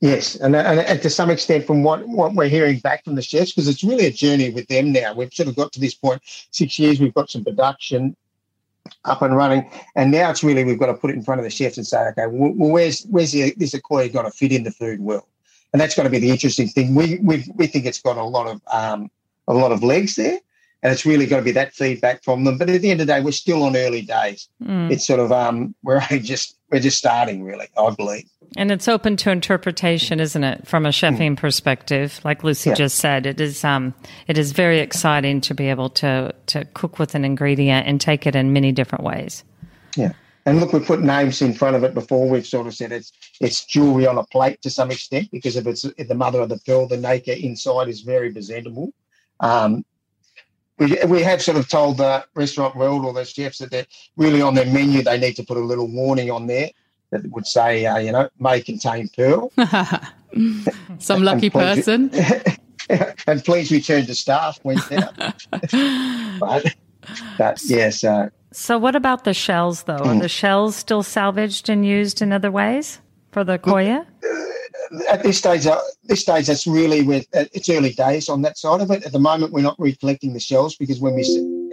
Yes, 0.00 0.34
and, 0.36 0.56
and, 0.56 0.80
and, 0.80 1.02
to 1.02 1.10
some 1.10 1.28
extent, 1.28 1.66
from 1.66 1.82
what, 1.82 2.08
what 2.08 2.32
we're 2.32 2.48
hearing 2.48 2.78
back 2.78 3.04
from 3.04 3.14
the 3.14 3.20
chefs, 3.20 3.52
because 3.52 3.68
it's 3.68 3.84
really 3.84 4.06
a 4.06 4.10
journey 4.10 4.48
with 4.48 4.66
them 4.68 4.92
now. 4.92 5.12
We've 5.12 5.30
sort 5.30 5.46
of 5.50 5.56
got 5.56 5.72
to 5.72 5.80
this 5.80 5.94
point, 5.94 6.22
six 6.24 6.78
years, 6.78 7.00
we've 7.00 7.12
got 7.12 7.28
some 7.28 7.44
production 7.44 8.16
up 9.04 9.20
and 9.20 9.36
running. 9.36 9.70
And 9.94 10.10
now 10.10 10.30
it's 10.30 10.42
really 10.42 10.64
we've 10.64 10.78
got 10.78 10.86
to 10.86 10.94
put 10.94 11.10
it 11.10 11.16
in 11.16 11.22
front 11.22 11.38
of 11.38 11.44
the 11.44 11.50
chefs 11.50 11.76
and 11.76 11.86
say, 11.86 12.00
okay, 12.08 12.26
well, 12.26 12.70
where's 12.70 13.04
where's 13.10 13.32
the, 13.32 13.52
this 13.58 13.74
Akoya 13.74 14.10
going 14.10 14.24
to 14.24 14.30
fit 14.30 14.52
in 14.52 14.62
the 14.62 14.70
food 14.70 15.00
world? 15.00 15.26
And 15.74 15.82
that's 15.82 15.94
going 15.94 16.06
to 16.06 16.10
be 16.10 16.18
the 16.18 16.30
interesting 16.30 16.68
thing. 16.68 16.94
We 16.94 17.18
we 17.18 17.44
we 17.56 17.66
think 17.66 17.84
it's 17.84 18.00
got 18.00 18.16
a 18.16 18.24
lot 18.24 18.46
of 18.46 18.62
um, 18.72 19.10
a 19.48 19.52
lot 19.52 19.70
of 19.70 19.82
legs 19.82 20.16
there, 20.16 20.38
and 20.82 20.92
it's 20.92 21.04
really 21.04 21.26
got 21.26 21.38
to 21.38 21.42
be 21.42 21.52
that 21.52 21.74
feedback 21.74 22.22
from 22.22 22.44
them. 22.44 22.56
But 22.56 22.70
at 22.70 22.82
the 22.82 22.90
end 22.90 23.00
of 23.00 23.06
the 23.06 23.12
day, 23.12 23.20
we're 23.20 23.32
still 23.32 23.64
on 23.64 23.76
early 23.76 24.02
days. 24.02 24.48
Mm. 24.62 24.90
It's 24.90 25.06
sort 25.06 25.20
of 25.20 25.32
um, 25.32 25.74
we're 25.82 26.00
just 26.20 26.56
we're 26.70 26.80
just 26.80 26.98
starting, 26.98 27.42
really. 27.42 27.66
I 27.76 27.90
believe. 27.90 28.24
And 28.56 28.70
it's 28.70 28.88
open 28.88 29.16
to 29.18 29.30
interpretation, 29.30 30.20
isn't 30.20 30.42
it? 30.42 30.66
From 30.66 30.86
a 30.86 30.90
chefing 30.90 31.32
mm. 31.32 31.36
perspective, 31.36 32.20
like 32.24 32.44
Lucy 32.44 32.70
yeah. 32.70 32.76
just 32.76 32.98
said, 32.98 33.26
it 33.26 33.40
is 33.40 33.64
um, 33.64 33.94
it 34.26 34.38
is 34.38 34.52
very 34.52 34.78
exciting 34.78 35.40
to 35.42 35.54
be 35.54 35.68
able 35.68 35.90
to 35.90 36.34
to 36.46 36.64
cook 36.74 36.98
with 36.98 37.14
an 37.14 37.24
ingredient 37.24 37.86
and 37.86 38.00
take 38.00 38.26
it 38.26 38.36
in 38.36 38.52
many 38.52 38.72
different 38.72 39.04
ways. 39.04 39.44
Yeah. 39.96 40.12
And 40.46 40.60
look, 40.60 40.72
we've 40.72 40.86
put 40.86 41.02
names 41.02 41.42
in 41.42 41.52
front 41.52 41.76
of 41.76 41.84
it 41.84 41.92
before. 41.92 42.26
We've 42.26 42.46
sort 42.46 42.66
of 42.66 42.74
said 42.74 42.92
it's 42.92 43.12
it's 43.40 43.66
jewelry 43.66 44.06
on 44.06 44.16
a 44.16 44.24
plate 44.24 44.62
to 44.62 44.70
some 44.70 44.90
extent 44.90 45.28
because 45.30 45.56
if 45.56 45.66
it's 45.66 45.82
the 45.82 46.14
mother 46.14 46.40
of 46.40 46.48
the 46.48 46.58
pearl, 46.64 46.86
the 46.86 46.96
nacre 46.96 47.32
inside 47.32 47.88
is 47.88 48.00
very 48.00 48.32
presentable. 48.32 48.92
Um, 49.40 49.84
we, 50.78 50.96
we 51.06 51.22
have 51.22 51.42
sort 51.42 51.56
of 51.56 51.68
told 51.68 51.98
the 51.98 52.24
restaurant 52.34 52.76
world 52.76 53.04
or 53.04 53.12
the 53.12 53.24
chefs 53.24 53.58
that 53.58 53.70
they're 53.70 53.86
really 54.16 54.40
on 54.40 54.54
their 54.54 54.66
menu, 54.66 55.02
they 55.02 55.18
need 55.18 55.34
to 55.36 55.42
put 55.42 55.56
a 55.56 55.60
little 55.60 55.88
warning 55.88 56.30
on 56.30 56.46
there 56.46 56.70
that 57.10 57.26
would 57.30 57.46
say, 57.46 57.86
uh, 57.86 57.98
you 57.98 58.12
know, 58.12 58.28
may 58.38 58.60
contain 58.60 59.08
pearl. 59.16 59.52
Some 60.98 61.22
lucky 61.22 61.50
person. 61.50 62.10
and 63.26 63.44
please 63.44 63.70
return 63.70 64.06
to 64.06 64.14
staff 64.14 64.58
when 64.62 64.78
but, 66.40 66.74
but 67.38 67.60
yes. 67.64 68.04
Uh, 68.04 68.28
so, 68.52 68.78
what 68.78 68.96
about 68.96 69.24
the 69.24 69.34
shells, 69.34 69.84
though? 69.84 69.96
Are 69.96 70.18
the 70.18 70.28
shells 70.28 70.76
still 70.76 71.02
salvaged 71.02 71.68
and 71.68 71.84
used 71.84 72.22
in 72.22 72.32
other 72.32 72.50
ways 72.50 73.00
for 73.30 73.44
the 73.44 73.58
koya? 73.58 74.06
At 75.08 75.22
this 75.22 75.38
stage, 75.38 75.66
uh, 75.66 75.80
this 76.04 76.20
stage, 76.20 76.46
that's 76.46 76.66
really 76.66 77.02
with 77.02 77.26
uh, 77.34 77.44
it's 77.52 77.68
early 77.68 77.92
days 77.92 78.28
on 78.28 78.42
that 78.42 78.58
side 78.58 78.80
of 78.80 78.90
it. 78.90 79.04
At 79.04 79.12
the 79.12 79.18
moment, 79.18 79.52
we're 79.52 79.62
not 79.62 79.78
recollecting 79.78 80.32
the 80.32 80.40
shells 80.40 80.76
because 80.76 81.00
when 81.00 81.14
we 81.14 81.22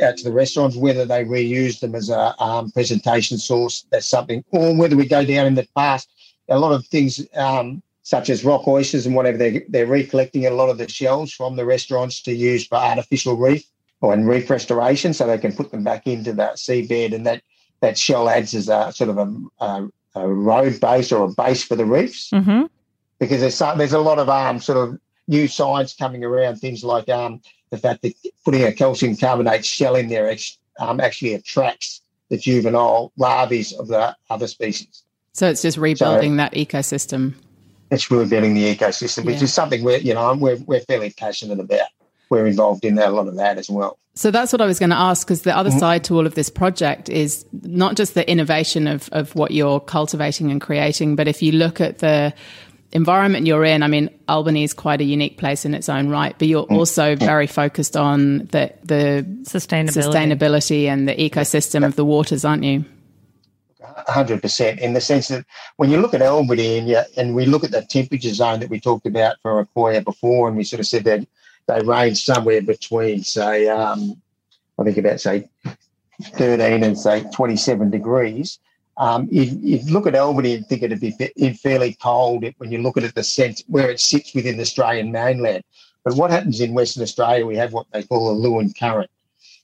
out 0.01 0.17
to 0.17 0.23
the 0.23 0.31
restaurants, 0.31 0.75
whether 0.75 1.05
they 1.05 1.23
reuse 1.23 1.79
them 1.79 1.95
as 1.95 2.09
a 2.09 2.41
um, 2.41 2.71
presentation 2.71 3.37
source, 3.37 3.85
that's 3.91 4.07
something, 4.07 4.43
or 4.51 4.75
whether 4.75 4.95
we 4.95 5.07
go 5.07 5.23
down 5.23 5.45
in 5.45 5.55
the 5.55 5.67
past, 5.75 6.09
a 6.49 6.59
lot 6.59 6.73
of 6.73 6.85
things 6.87 7.25
um, 7.35 7.81
such 8.03 8.29
as 8.29 8.43
rock 8.43 8.67
oysters 8.67 9.05
and 9.05 9.15
whatever, 9.15 9.37
they're, 9.37 9.63
they're 9.69 9.87
recollecting 9.87 10.45
a 10.45 10.51
lot 10.51 10.69
of 10.69 10.77
the 10.77 10.87
shells 10.87 11.31
from 11.31 11.55
the 11.55 11.65
restaurants 11.65 12.21
to 12.21 12.33
use 12.33 12.67
for 12.67 12.75
artificial 12.75 13.35
reef 13.35 13.65
or 14.01 14.13
in 14.13 14.27
reef 14.27 14.49
restoration, 14.49 15.13
so 15.13 15.25
they 15.25 15.37
can 15.37 15.53
put 15.53 15.71
them 15.71 15.83
back 15.83 16.05
into 16.05 16.33
the 16.33 16.51
seabed, 16.55 17.15
and 17.15 17.25
that 17.25 17.41
that 17.81 17.97
shell 17.97 18.29
adds 18.29 18.53
as 18.53 18.69
a 18.69 18.91
sort 18.91 19.09
of 19.09 19.17
a, 19.17 19.63
a, 19.63 19.89
a 20.15 20.27
road 20.27 20.79
base 20.79 21.11
or 21.11 21.23
a 21.23 21.29
base 21.29 21.63
for 21.63 21.75
the 21.75 21.85
reefs. 21.85 22.29
Mm-hmm 22.31 22.65
because 23.19 23.41
there's 23.41 23.55
some, 23.55 23.77
there's 23.77 23.93
a 23.93 23.99
lot 23.99 24.19
of 24.19 24.29
um 24.29 24.59
sort 24.59 24.77
of 24.77 24.99
new 25.27 25.47
science 25.47 25.95
coming 25.95 26.23
around 26.23 26.57
things 26.57 26.83
like 26.83 27.09
um 27.09 27.41
the 27.71 27.77
fact 27.77 28.01
that 28.03 28.13
putting 28.43 28.63
a 28.63 28.71
calcium 28.71 29.15
carbonate 29.15 29.65
shell 29.65 29.95
in 29.95 30.07
there 30.07 30.33
um, 30.79 30.99
actually 30.99 31.33
attracts 31.33 32.01
the 32.29 32.37
juvenile 32.37 33.11
larvae 33.17 33.65
of 33.79 33.87
the 33.87 34.15
other 34.29 34.47
species. 34.47 35.03
So 35.33 35.49
it's 35.49 35.61
just 35.61 35.77
rebuilding 35.77 36.33
so 36.33 36.37
that 36.37 36.53
ecosystem. 36.53 37.33
It's 37.91 38.09
rebuilding 38.09 38.53
the 38.53 38.75
ecosystem, 38.75 39.25
which 39.25 39.37
yeah. 39.37 39.43
is 39.43 39.53
something 39.53 39.83
we're 39.83 39.97
you 39.97 40.13
know 40.13 40.33
we're 40.35 40.57
we're 40.65 40.81
fairly 40.81 41.11
passionate 41.11 41.59
about. 41.59 41.89
We're 42.29 42.47
involved 42.47 42.85
in 42.85 42.95
that, 42.95 43.09
a 43.09 43.11
lot 43.11 43.27
of 43.27 43.35
that 43.35 43.57
as 43.57 43.69
well. 43.69 43.99
So 44.15 44.31
that's 44.31 44.53
what 44.53 44.61
I 44.61 44.65
was 44.65 44.79
going 44.79 44.89
to 44.89 44.95
ask 44.95 45.27
because 45.27 45.41
the 45.41 45.55
other 45.55 45.69
mm-hmm. 45.69 45.79
side 45.79 46.03
to 46.05 46.15
all 46.15 46.25
of 46.25 46.35
this 46.35 46.49
project 46.49 47.09
is 47.09 47.45
not 47.51 47.95
just 47.95 48.13
the 48.13 48.27
innovation 48.29 48.87
of, 48.87 49.09
of 49.11 49.35
what 49.35 49.51
you're 49.51 49.81
cultivating 49.81 50.49
and 50.49 50.61
creating, 50.61 51.17
but 51.17 51.27
if 51.27 51.43
you 51.43 51.51
look 51.51 51.81
at 51.81 51.99
the 51.99 52.33
environment 52.95 53.45
you're 53.45 53.65
in, 53.65 53.83
I 53.83 53.87
mean, 53.87 54.09
Albany 54.29 54.63
is 54.63 54.73
quite 54.73 55.01
a 55.01 55.03
unique 55.03 55.37
place 55.37 55.65
in 55.65 55.75
its 55.75 55.89
own 55.89 56.07
right, 56.07 56.33
but 56.39 56.47
you're 56.47 56.65
mm. 56.65 56.77
also 56.77 57.15
very 57.17 57.45
focused 57.45 57.97
on 57.97 58.39
the, 58.47 58.73
the 58.83 59.25
sustainability. 59.43 60.03
sustainability 60.03 60.85
and 60.85 61.07
the 61.07 61.13
ecosystem 61.15 61.85
of 61.85 61.97
the 61.97 62.05
waters, 62.05 62.45
aren't 62.45 62.63
you? 62.63 62.85
100% 64.07 64.79
in 64.79 64.93
the 64.93 65.01
sense 65.01 65.27
that 65.27 65.45
when 65.75 65.91
you 65.91 65.97
look 65.99 66.13
at 66.13 66.21
Albany 66.21 66.77
and, 66.77 66.87
you, 66.87 67.01
and 67.17 67.35
we 67.35 67.45
look 67.45 67.65
at 67.65 67.71
the 67.71 67.81
temperature 67.81 68.33
zone 68.33 68.61
that 68.61 68.69
we 68.69 68.79
talked 68.79 69.05
about 69.05 69.35
for 69.41 69.63
Akoya 69.63 70.03
before, 70.03 70.47
and 70.47 70.55
we 70.55 70.63
sort 70.63 70.79
of 70.79 70.87
said 70.87 71.03
that 71.03 71.27
they 71.67 71.81
range 71.81 72.23
somewhere 72.23 72.61
between, 72.61 73.23
say, 73.23 73.67
um, 73.67 74.21
I 74.79 74.83
think 74.83 74.97
about, 74.97 75.19
say, 75.19 75.49
13 76.21 76.83
and, 76.83 76.97
say, 76.97 77.25
27 77.33 77.89
degrees 77.89 78.59
um, 78.97 79.27
you, 79.29 79.43
you, 79.43 79.79
look 79.91 80.07
at 80.07 80.15
Albany 80.15 80.55
and 80.55 80.67
think 80.67 80.83
it'd 80.83 81.01
be 81.01 81.11
fairly 81.53 81.97
cold 82.01 82.45
when 82.57 82.71
you 82.71 82.81
look 82.81 82.95
at 82.97 83.03
it 83.03 83.13
the 83.13 83.23
sense 83.23 83.63
where 83.67 83.89
it 83.89 83.99
sits 83.99 84.33
within 84.33 84.55
the 84.55 84.61
Australian 84.61 85.11
mainland. 85.11 85.63
But 86.03 86.15
what 86.15 86.31
happens 86.31 86.61
in 86.61 86.73
Western 86.73 87.03
Australia, 87.03 87.45
we 87.45 87.57
have 87.57 87.73
what 87.73 87.87
they 87.91 88.03
call 88.03 88.31
a 88.31 88.35
Leeuwin 88.35 88.77
current. 88.77 89.09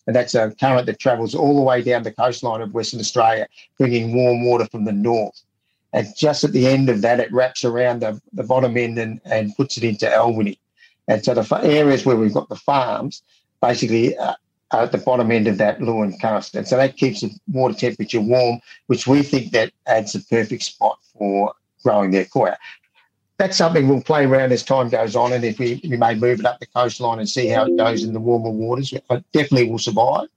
And 0.07 0.15
that's 0.15 0.35
a 0.35 0.51
current 0.59 0.87
that 0.87 0.99
travels 0.99 1.35
all 1.35 1.55
the 1.55 1.61
way 1.61 1.81
down 1.81 2.03
the 2.03 2.11
coastline 2.11 2.61
of 2.61 2.73
Western 2.73 2.99
Australia, 2.99 3.47
bringing 3.77 4.15
warm 4.15 4.43
water 4.45 4.65
from 4.65 4.83
the 4.83 4.91
north. 4.91 5.39
And 5.93 6.07
just 6.17 6.43
at 6.43 6.51
the 6.51 6.67
end 6.67 6.89
of 6.89 7.01
that, 7.01 7.19
it 7.19 7.31
wraps 7.31 7.63
around 7.63 8.01
the, 8.01 8.19
the 8.33 8.43
bottom 8.43 8.75
end 8.75 8.97
and, 8.97 9.21
and 9.25 9.55
puts 9.55 9.77
it 9.77 9.83
into 9.83 10.13
Albany. 10.13 10.57
And 11.07 11.23
so 11.23 11.33
the 11.33 11.59
areas 11.63 12.05
where 12.05 12.15
we've 12.15 12.33
got 12.33 12.49
the 12.49 12.55
farms, 12.55 13.21
basically 13.61 14.17
uh, 14.17 14.35
at 14.73 14.91
the 14.91 14.97
bottom 14.97 15.31
end 15.31 15.47
of 15.47 15.57
that 15.57 15.79
current. 15.79 16.53
And 16.53 16.67
so 16.67 16.77
that 16.77 16.97
keeps 16.97 17.21
the 17.21 17.31
water 17.47 17.73
temperature 17.73 18.21
warm, 18.21 18.59
which 18.87 19.07
we 19.07 19.23
think 19.23 19.51
that 19.51 19.71
adds 19.85 20.15
a 20.15 20.21
perfect 20.21 20.63
spot 20.63 20.97
for 21.17 21.53
growing 21.83 22.11
their 22.11 22.25
koya. 22.25 22.55
That's 23.37 23.57
something 23.57 23.87
we'll 23.87 24.01
play 24.01 24.25
around 24.25 24.51
as 24.51 24.63
time 24.63 24.89
goes 24.89 25.15
on, 25.15 25.33
and 25.33 25.43
if 25.43 25.57
we, 25.57 25.81
we 25.83 25.97
may 25.97 26.13
move 26.13 26.39
it 26.39 26.45
up 26.45 26.59
the 26.59 26.67
coastline 26.67 27.19
and 27.19 27.27
see 27.27 27.47
how 27.47 27.65
it 27.65 27.75
goes 27.75 28.03
in 28.03 28.13
the 28.13 28.19
warmer 28.19 28.51
waters, 28.51 28.93
it 28.93 29.03
definitely 29.33 29.67
will 29.69 29.79
survive. 29.79 30.27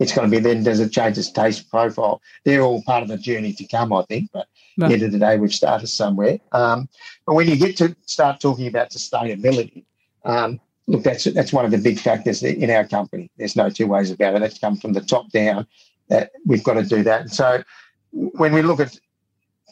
It's 0.00 0.12
going 0.12 0.30
to 0.30 0.36
be 0.36 0.42
then, 0.42 0.64
does 0.64 0.80
it 0.80 0.92
change 0.92 1.18
its 1.18 1.30
taste 1.30 1.70
profile? 1.70 2.20
They're 2.44 2.62
all 2.62 2.82
part 2.82 3.02
of 3.02 3.08
the 3.08 3.16
journey 3.16 3.52
to 3.52 3.64
come, 3.66 3.92
I 3.92 4.02
think, 4.02 4.30
but 4.32 4.48
the 4.76 4.86
end 4.86 5.02
of 5.02 5.12
the 5.12 5.18
day, 5.18 5.38
we've 5.38 5.54
started 5.54 5.88
somewhere. 5.88 6.38
Um, 6.52 6.88
but 7.26 7.34
when 7.34 7.48
you 7.48 7.56
get 7.56 7.76
to 7.78 7.96
start 8.06 8.40
talking 8.40 8.66
about 8.66 8.90
sustainability, 8.90 9.84
um, 10.24 10.60
look, 10.88 11.04
that's 11.04 11.24
that's 11.24 11.52
one 11.52 11.64
of 11.64 11.70
the 11.70 11.78
big 11.78 12.00
factors 12.00 12.42
in 12.42 12.70
our 12.70 12.84
company. 12.84 13.30
There's 13.36 13.54
no 13.54 13.70
two 13.70 13.86
ways 13.86 14.10
about 14.10 14.34
it. 14.34 14.40
That's 14.40 14.58
come 14.58 14.76
from 14.76 14.94
the 14.94 15.00
top 15.00 15.30
down. 15.30 15.66
That 16.08 16.32
we've 16.46 16.64
got 16.64 16.74
to 16.74 16.82
do 16.82 17.02
that. 17.04 17.20
And 17.20 17.32
so 17.32 17.62
when 18.10 18.52
we 18.54 18.62
look 18.62 18.80
at 18.80 18.98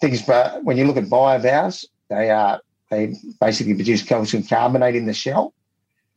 things, 0.01 0.23
but 0.23 0.63
when 0.63 0.77
you 0.77 0.87
look 0.87 0.99
at 0.99 1.09
bivalves, 1.09 1.89
they 2.11 2.31
are 2.31 2.61
they 2.91 3.17
basically 3.41 3.75
produce 3.75 4.03
calcium 4.03 4.45
carbonate 4.45 4.95
in 4.95 5.07
the 5.07 5.15
shell. 5.15 5.55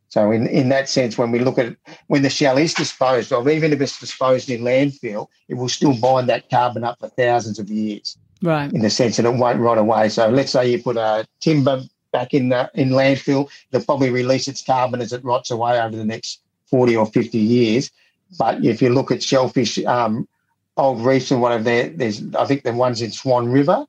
So 0.09 0.31
in, 0.31 0.47
in 0.47 0.69
that 0.69 0.89
sense, 0.89 1.17
when 1.17 1.31
we 1.31 1.39
look 1.39 1.57
at 1.57 1.75
when 2.07 2.21
the 2.21 2.29
shell 2.29 2.57
is 2.57 2.73
disposed 2.73 3.31
of, 3.31 3.47
even 3.47 3.71
if 3.71 3.79
it's 3.79 3.99
disposed 3.99 4.49
in 4.49 4.61
landfill, 4.61 5.27
it 5.47 5.53
will 5.53 5.69
still 5.69 5.97
bind 5.97 6.27
that 6.29 6.49
carbon 6.49 6.83
up 6.83 6.99
for 6.99 7.07
thousands 7.09 7.57
of 7.57 7.69
years. 7.69 8.17
Right. 8.41 8.71
In 8.73 8.81
the 8.81 8.89
sense 8.89 9.17
that 9.17 9.25
it 9.25 9.33
won't 9.33 9.59
rot 9.59 9.77
away. 9.77 10.09
So 10.09 10.29
let's 10.29 10.51
say 10.51 10.71
you 10.71 10.81
put 10.81 10.97
a 10.97 11.27
timber 11.39 11.83
back 12.11 12.33
in 12.33 12.49
the, 12.49 12.69
in 12.73 12.89
landfill. 12.89 13.49
It'll 13.71 13.85
probably 13.85 14.09
release 14.09 14.47
its 14.47 14.63
carbon 14.63 15.01
as 15.01 15.13
it 15.13 15.23
rots 15.23 15.51
away 15.51 15.79
over 15.79 15.95
the 15.95 16.05
next 16.05 16.41
40 16.67 16.95
or 16.95 17.05
50 17.05 17.37
years. 17.37 17.91
But 18.37 18.63
if 18.63 18.81
you 18.81 18.89
look 18.89 19.11
at 19.11 19.23
shellfish, 19.23 19.83
um, 19.85 20.27
old 20.77 21.01
reefs 21.01 21.31
and 21.31 21.41
whatever, 21.41 21.63
there, 21.63 21.89
there's 21.89 22.23
I 22.35 22.45
think 22.45 22.63
the 22.63 22.73
ones 22.73 23.01
in 23.01 23.11
Swan 23.11 23.49
River 23.49 23.85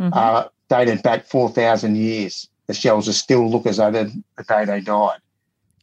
mm-hmm. 0.00 0.12
are 0.12 0.50
dated 0.68 1.02
back 1.02 1.26
4,000 1.26 1.96
years. 1.96 2.48
The 2.66 2.74
shells 2.74 3.08
are 3.08 3.12
still 3.12 3.50
look 3.50 3.66
as 3.66 3.78
though 3.78 3.90
the 3.90 4.22
day 4.48 4.64
they 4.64 4.80
died. 4.80 5.18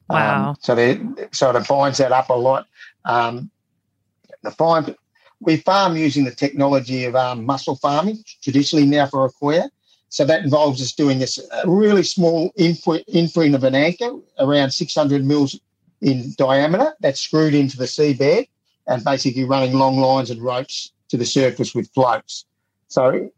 Wow. 0.10 0.50
Um, 0.50 0.56
so 0.62 0.76
they 0.76 1.00
so 1.32 1.56
it 1.56 1.68
binds 1.68 2.00
that 2.00 2.12
up 2.12 2.30
a 2.30 2.34
lot. 2.34 2.68
Um, 3.06 3.52
the 4.42 4.52
fine 4.52 4.96
we 5.42 5.58
farm 5.58 5.96
using 5.96 6.26
the 6.26 6.32
technology 6.32 7.06
of 7.06 7.16
um, 7.16 7.46
mussel 7.46 7.76
farming 7.76 8.24
traditionally 8.42 8.86
now 8.86 9.06
for 9.06 9.30
Akoya. 9.30 9.70
So 10.10 10.26
that 10.26 10.44
involves 10.44 10.82
us 10.82 10.92
doing 10.92 11.20
this 11.20 11.40
really 11.66 12.04
small 12.04 12.52
infring 12.58 13.54
of 13.54 13.64
an 13.64 13.76
anchor 13.76 14.12
around 14.40 14.72
600 14.72 15.24
mils 15.24 15.60
in 16.02 16.34
diameter 16.38 16.94
that's 17.00 17.22
screwed 17.22 17.54
into 17.54 17.78
the 17.78 17.86
seabed 17.86 18.48
and 18.88 19.04
basically 19.04 19.44
running 19.44 19.74
long 19.74 19.98
lines 19.98 20.32
and 20.32 20.42
ropes 20.42 20.92
to 21.10 21.18
the 21.18 21.26
surface 21.26 21.76
with 21.76 21.92
floats. 21.94 22.46
So 22.88 23.30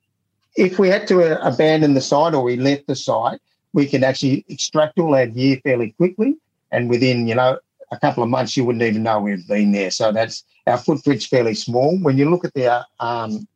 if 0.55 0.79
we 0.79 0.89
had 0.89 1.07
to 1.07 1.23
uh, 1.23 1.39
abandon 1.47 1.93
the 1.93 2.01
site 2.01 2.33
or 2.33 2.43
we 2.43 2.55
left 2.55 2.87
the 2.87 2.95
site, 2.95 3.41
we 3.73 3.85
can 3.85 4.03
actually 4.03 4.45
extract 4.49 4.99
all 4.99 5.15
our 5.15 5.27
gear 5.27 5.59
fairly 5.63 5.91
quickly. 5.91 6.37
And 6.71 6.89
within, 6.89 7.27
you 7.27 7.35
know, 7.35 7.59
a 7.91 7.99
couple 7.99 8.23
of 8.23 8.29
months, 8.29 8.55
you 8.55 8.63
wouldn't 8.63 8.83
even 8.83 9.03
know 9.03 9.19
we've 9.19 9.47
been 9.47 9.71
there. 9.71 9.91
So 9.91 10.11
that's 10.11 10.43
our 10.67 10.77
footprint's 10.77 11.25
fairly 11.25 11.53
small. 11.53 11.97
When 11.99 12.17
you 12.17 12.29
look 12.29 12.45
at 12.45 12.53
the 12.53 12.85
um, 12.99 13.47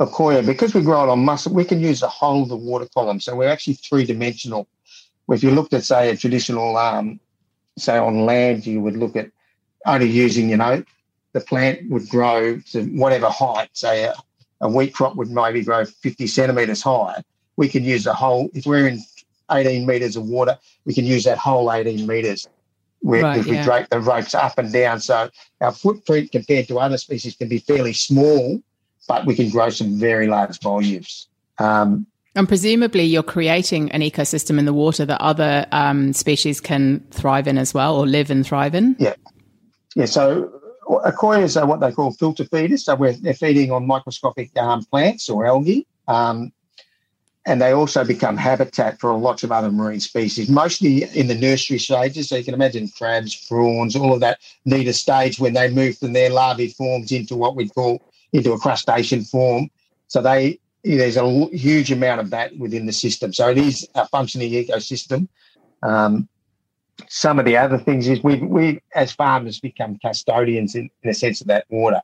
Akoya, 0.00 0.44
because 0.44 0.74
we 0.74 0.82
grow 0.82 1.04
it 1.04 1.08
on 1.08 1.24
mussel, 1.24 1.52
we 1.52 1.64
can 1.64 1.80
use 1.80 2.00
the 2.00 2.08
whole 2.08 2.42
of 2.42 2.48
the 2.48 2.56
water 2.56 2.88
column. 2.92 3.20
So 3.20 3.36
we're 3.36 3.48
actually 3.48 3.74
three 3.74 4.04
dimensional. 4.04 4.66
If 5.28 5.42
you 5.42 5.50
looked 5.50 5.72
at, 5.74 5.84
say, 5.84 6.10
a 6.10 6.16
traditional, 6.16 6.76
um, 6.76 7.20
say, 7.78 7.96
on 7.96 8.26
land, 8.26 8.66
you 8.66 8.80
would 8.80 8.96
look 8.96 9.16
at 9.16 9.30
only 9.86 10.08
using, 10.08 10.50
you 10.50 10.56
know, 10.56 10.82
the 11.32 11.40
plant 11.40 11.88
would 11.90 12.08
grow 12.08 12.58
to 12.72 12.84
whatever 12.86 13.28
height, 13.28 13.70
say 13.72 14.04
a, 14.04 14.14
a 14.60 14.68
wheat 14.68 14.94
crop 14.94 15.16
would 15.16 15.30
maybe 15.30 15.62
grow 15.62 15.84
50 15.84 16.26
centimetres 16.26 16.82
high. 16.82 17.22
We 17.56 17.68
can 17.68 17.84
use 17.84 18.04
the 18.04 18.14
whole, 18.14 18.50
if 18.54 18.66
we're 18.66 18.88
in 18.88 19.00
18 19.50 19.86
metres 19.86 20.16
of 20.16 20.24
water, 20.24 20.58
we 20.84 20.94
can 20.94 21.04
use 21.04 21.24
that 21.24 21.38
whole 21.38 21.72
18 21.72 22.06
metres 22.06 22.48
where 23.00 23.22
right, 23.22 23.44
we 23.44 23.52
yeah. 23.52 23.64
drape 23.64 23.88
the 23.88 24.00
ropes 24.00 24.34
up 24.34 24.58
and 24.58 24.72
down. 24.72 25.00
So 25.00 25.28
our 25.60 25.72
footprint 25.72 26.32
compared 26.32 26.68
to 26.68 26.78
other 26.78 26.96
species 26.96 27.34
can 27.34 27.48
be 27.48 27.58
fairly 27.58 27.92
small, 27.92 28.60
but 29.08 29.26
we 29.26 29.34
can 29.34 29.50
grow 29.50 29.70
some 29.70 29.98
very 29.98 30.26
large 30.26 30.60
volumes. 30.60 31.28
Um, 31.58 32.06
and 32.34 32.48
presumably, 32.48 33.04
you're 33.04 33.22
creating 33.22 33.90
an 33.92 34.00
ecosystem 34.00 34.58
in 34.58 34.64
the 34.64 34.72
water 34.72 35.04
that 35.04 35.20
other 35.20 35.66
um, 35.70 36.12
species 36.12 36.60
can 36.60 37.00
thrive 37.10 37.46
in 37.46 37.58
as 37.58 37.74
well, 37.74 37.94
or 37.96 38.06
live 38.06 38.30
and 38.30 38.46
thrive 38.46 38.74
in. 38.74 38.96
Yeah, 38.98 39.14
yeah. 39.94 40.06
So 40.06 40.62
Akoyas 40.88 41.60
are 41.60 41.66
what 41.66 41.80
they 41.80 41.92
call 41.92 42.12
filter 42.12 42.44
feeders. 42.44 42.84
So 42.84 42.96
they're 42.96 43.34
feeding 43.34 43.70
on 43.70 43.86
microscopic 43.86 44.56
um, 44.58 44.84
plants 44.84 45.28
or 45.28 45.46
algae. 45.46 45.86
Um, 46.08 46.52
and 47.44 47.60
they 47.60 47.72
also 47.72 48.04
become 48.04 48.36
habitat 48.36 49.00
for 49.00 49.12
lots 49.14 49.42
of 49.42 49.50
other 49.50 49.70
marine 49.70 49.98
species, 49.98 50.48
mostly 50.48 51.04
in 51.18 51.26
the 51.26 51.34
nursery 51.34 51.78
stages. 51.78 52.28
So 52.28 52.36
you 52.36 52.44
can 52.44 52.54
imagine 52.54 52.88
crabs, 52.96 53.46
prawns, 53.46 53.96
all 53.96 54.14
of 54.14 54.20
that 54.20 54.38
need 54.64 54.86
a 54.86 54.92
stage 54.92 55.40
when 55.40 55.52
they 55.52 55.68
move 55.68 55.98
from 55.98 56.12
their 56.12 56.30
larvae 56.30 56.68
forms 56.68 57.10
into 57.10 57.34
what 57.34 57.56
we 57.56 57.68
call 57.68 58.11
into 58.32 58.52
a 58.52 58.58
crustacean 58.58 59.22
form. 59.24 59.70
So 60.08 60.22
they 60.22 60.58
there's 60.84 61.16
a 61.16 61.46
huge 61.52 61.92
amount 61.92 62.20
of 62.20 62.30
that 62.30 62.56
within 62.58 62.86
the 62.86 62.92
system. 62.92 63.32
So 63.32 63.48
it 63.48 63.58
is 63.58 63.88
a 63.94 64.06
functioning 64.08 64.50
ecosystem. 64.50 65.28
Um, 65.82 66.28
some 67.08 67.38
of 67.38 67.44
the 67.44 67.56
other 67.56 67.78
things 67.78 68.08
is 68.08 68.22
we 68.22 68.36
we 68.38 68.80
as 68.94 69.12
farmers 69.12 69.60
become 69.60 69.98
custodians 69.98 70.74
in, 70.74 70.90
in 71.02 71.10
a 71.10 71.14
sense 71.14 71.40
of 71.40 71.46
that 71.48 71.66
water 71.68 72.00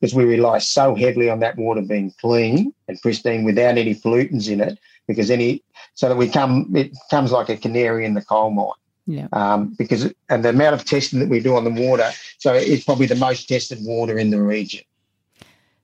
because 0.00 0.14
we 0.14 0.24
rely 0.24 0.58
so 0.58 0.94
heavily 0.94 1.28
on 1.28 1.40
that 1.40 1.56
water 1.56 1.82
being 1.82 2.12
clean 2.20 2.72
and 2.88 3.00
pristine 3.02 3.44
without 3.44 3.76
any 3.76 3.94
pollutants 3.94 4.48
in 4.48 4.60
it 4.60 4.78
because 5.06 5.30
any 5.30 5.62
so 5.94 6.08
that 6.08 6.16
we 6.16 6.28
come 6.28 6.70
it 6.74 6.96
comes 7.10 7.32
like 7.32 7.48
a 7.48 7.56
canary 7.56 8.04
in 8.04 8.14
the 8.14 8.22
coal 8.22 8.50
mine 8.50 8.68
yeah 9.06 9.28
um, 9.32 9.74
because 9.78 10.12
and 10.28 10.44
the 10.44 10.48
amount 10.48 10.74
of 10.74 10.84
testing 10.84 11.20
that 11.20 11.28
we 11.28 11.40
do 11.40 11.54
on 11.54 11.64
the 11.64 11.88
water 11.88 12.10
so 12.38 12.52
it's 12.54 12.84
probably 12.84 13.06
the 13.06 13.14
most 13.14 13.48
tested 13.48 13.78
water 13.82 14.18
in 14.18 14.30
the 14.30 14.40
region 14.40 14.82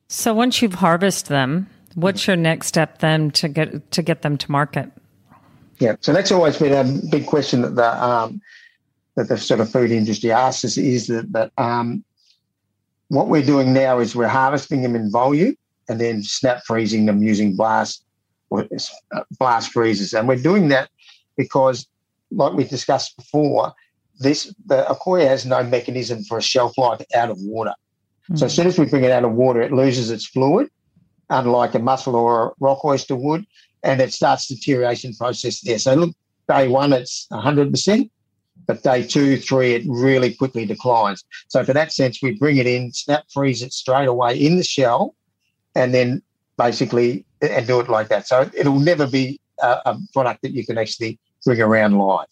so 0.09 0.35
once 0.35 0.63
you've 0.63 0.75
harvested 0.75 1.29
them 1.29 1.69
what's 1.95 2.27
your 2.27 2.37
next 2.37 2.67
step 2.67 2.99
then 2.99 3.31
to 3.31 3.49
get 3.49 3.91
to 3.91 4.03
get 4.03 4.23
them 4.23 4.37
to 4.37 4.51
market 4.51 4.91
yeah 5.79 5.97
so 6.01 6.13
that's 6.13 6.33
always 6.33 6.57
been 6.59 6.73
a 6.73 7.09
big 7.11 7.27
question 7.27 7.63
that 7.63 7.75
the 7.77 8.05
um, 8.05 8.41
that 9.17 9.29
the 9.29 9.39
sort 9.39 9.61
of 9.61 9.71
food 9.71 9.91
industry 9.91 10.31
asks 10.31 10.65
us 10.65 10.77
is 10.77 11.07
that 11.07 11.33
that 11.33 11.53
um, 11.59 12.05
what 13.09 13.29
we're 13.29 13.43
doing 13.43 13.73
now 13.73 13.99
is 13.99 14.17
we're 14.17 14.29
harvesting 14.29 14.83
them 14.83 14.95
in 14.95 15.11
volume 15.11 15.57
and 15.89 16.01
then 16.01 16.23
snap 16.23 16.63
freezing 16.65 17.07
them 17.07 17.23
using 17.23 17.55
blast 17.55 18.05
uh, 18.53 18.63
blast 19.39 19.73
freezers, 19.73 20.15
and 20.15 20.29
we're 20.29 20.37
doing 20.37 20.69
that 20.69 20.89
because, 21.37 21.87
like 22.31 22.53
we 22.53 22.65
discussed 22.65 23.17
before, 23.17 23.73
this 24.21 24.55
the 24.67 24.85
Akoya 24.85 25.27
has 25.27 25.45
no 25.45 25.63
mechanism 25.65 26.23
for 26.25 26.39
a 26.39 26.43
shelf 26.43 26.77
life 26.79 27.03
out 27.15 27.31
of 27.31 27.39
water. 27.41 27.75
So 28.35 28.47
as 28.47 28.55
soon 28.55 28.67
as 28.67 28.79
we 28.79 28.87
bring 28.87 29.05
it 29.05 29.13
out 29.13 29.25
of 29.25 29.33
water, 29.33 29.63
it 29.63 29.73
loses 29.73 30.11
its 30.11 30.27
fluid, 30.27 30.69
unlike 31.31 31.75
a 31.75 31.79
mussel 31.79 32.17
or 32.17 32.49
a 32.49 32.53
rock 32.59 32.85
oyster 32.85 33.15
would, 33.15 33.47
and 33.83 34.01
it 34.01 34.13
starts 34.13 34.49
the 34.49 34.57
deterioration 34.57 35.15
process 35.15 35.61
there. 35.61 35.79
So 35.79 35.95
look, 35.95 36.17
day 36.49 36.69
one 36.69 36.93
it's 36.93 37.29
100%. 37.31 38.11
But 38.67 38.83
day 38.83 39.07
two, 39.07 39.37
three, 39.37 39.75
it 39.75 39.85
really 39.87 40.35
quickly 40.35 40.67
declines. 40.67 41.23
So 41.49 41.63
for 41.63 41.73
that 41.73 41.93
sense, 41.93 42.21
we 42.21 42.33
bring 42.33 42.57
it 42.57 42.67
in, 42.67 42.93
snap 42.93 43.25
freeze 43.33 43.63
it 43.63 43.73
straight 43.73 44.09
away 44.09 44.37
in 44.37 44.57
the 44.57 44.65
shell, 44.65 45.15
and 45.77 45.95
then 45.95 46.23
basically 46.59 47.25
and 47.41 47.67
do 47.67 47.81
it 47.81 47.89
like 47.89 48.09
that. 48.09 48.27
So 48.27 48.51
it'll 48.55 48.81
never 48.81 49.07
be 49.07 49.41
a, 49.63 49.79
a 49.87 49.99
product 50.13 50.43
that 50.43 50.53
you 50.53 50.67
can 50.67 50.79
actually 50.79 51.19
bring 51.45 51.61
around 51.61 51.99
live. 51.99 52.27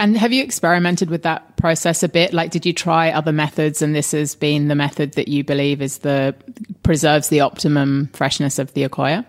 And 0.00 0.16
have 0.16 0.32
you 0.32 0.42
experimented 0.42 1.10
with 1.10 1.24
that 1.24 1.58
process 1.58 2.02
a 2.02 2.08
bit? 2.08 2.32
Like, 2.32 2.50
did 2.50 2.64
you 2.64 2.72
try 2.72 3.10
other 3.10 3.32
methods, 3.32 3.82
and 3.82 3.94
this 3.94 4.12
has 4.12 4.34
been 4.34 4.68
the 4.68 4.74
method 4.74 5.12
that 5.12 5.28
you 5.28 5.44
believe 5.44 5.82
is 5.82 5.98
the 5.98 6.34
preserves 6.82 7.28
the 7.28 7.40
optimum 7.40 8.08
freshness 8.14 8.58
of 8.58 8.72
the 8.72 8.88
Akoya? 8.88 9.26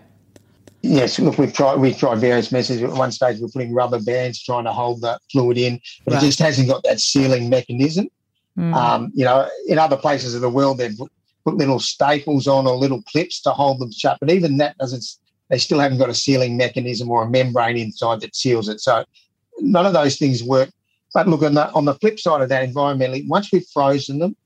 Yes, 0.80 1.18
look, 1.18 1.36
we've 1.36 1.52
tried 1.52 1.76
we've 1.76 1.98
tried 1.98 2.20
various 2.20 2.50
methods. 2.50 2.82
At 2.82 2.90
one 2.92 3.12
stage, 3.12 3.38
we're 3.38 3.48
putting 3.48 3.74
rubber 3.74 4.00
bands 4.00 4.42
trying 4.42 4.64
to 4.64 4.72
hold 4.72 5.02
the 5.02 5.20
fluid 5.30 5.58
in, 5.58 5.78
but 6.06 6.14
right. 6.14 6.22
it 6.22 6.26
just 6.26 6.38
hasn't 6.38 6.68
got 6.68 6.82
that 6.84 7.00
sealing 7.00 7.50
mechanism. 7.50 8.08
Mm. 8.58 8.74
Um, 8.74 9.12
you 9.14 9.26
know, 9.26 9.46
in 9.68 9.78
other 9.78 9.98
places 9.98 10.34
of 10.34 10.40
the 10.40 10.48
world, 10.48 10.78
they've 10.78 10.98
put 11.44 11.54
little 11.54 11.80
staples 11.80 12.46
on 12.46 12.66
or 12.66 12.76
little 12.76 13.02
clips 13.02 13.42
to 13.42 13.50
hold 13.50 13.78
them 13.78 13.92
shut, 13.92 14.16
but 14.20 14.30
even 14.30 14.56
that 14.56 14.78
doesn't. 14.78 15.04
They 15.50 15.58
still 15.58 15.80
haven't 15.80 15.98
got 15.98 16.08
a 16.08 16.14
sealing 16.14 16.56
mechanism 16.56 17.10
or 17.10 17.24
a 17.24 17.28
membrane 17.28 17.76
inside 17.76 18.22
that 18.22 18.34
seals 18.34 18.70
it. 18.70 18.80
So 18.80 19.04
none 19.62 19.86
of 19.86 19.92
those 19.92 20.16
things 20.16 20.42
work. 20.42 20.70
But 21.14 21.28
look, 21.28 21.42
on 21.42 21.54
the 21.54 21.70
on 21.72 21.84
the 21.84 21.94
flip 21.94 22.18
side 22.18 22.40
of 22.40 22.48
that, 22.48 22.68
environmentally, 22.68 23.26
once 23.28 23.52
we've 23.52 23.66
frozen 23.72 24.18
them, 24.18 24.36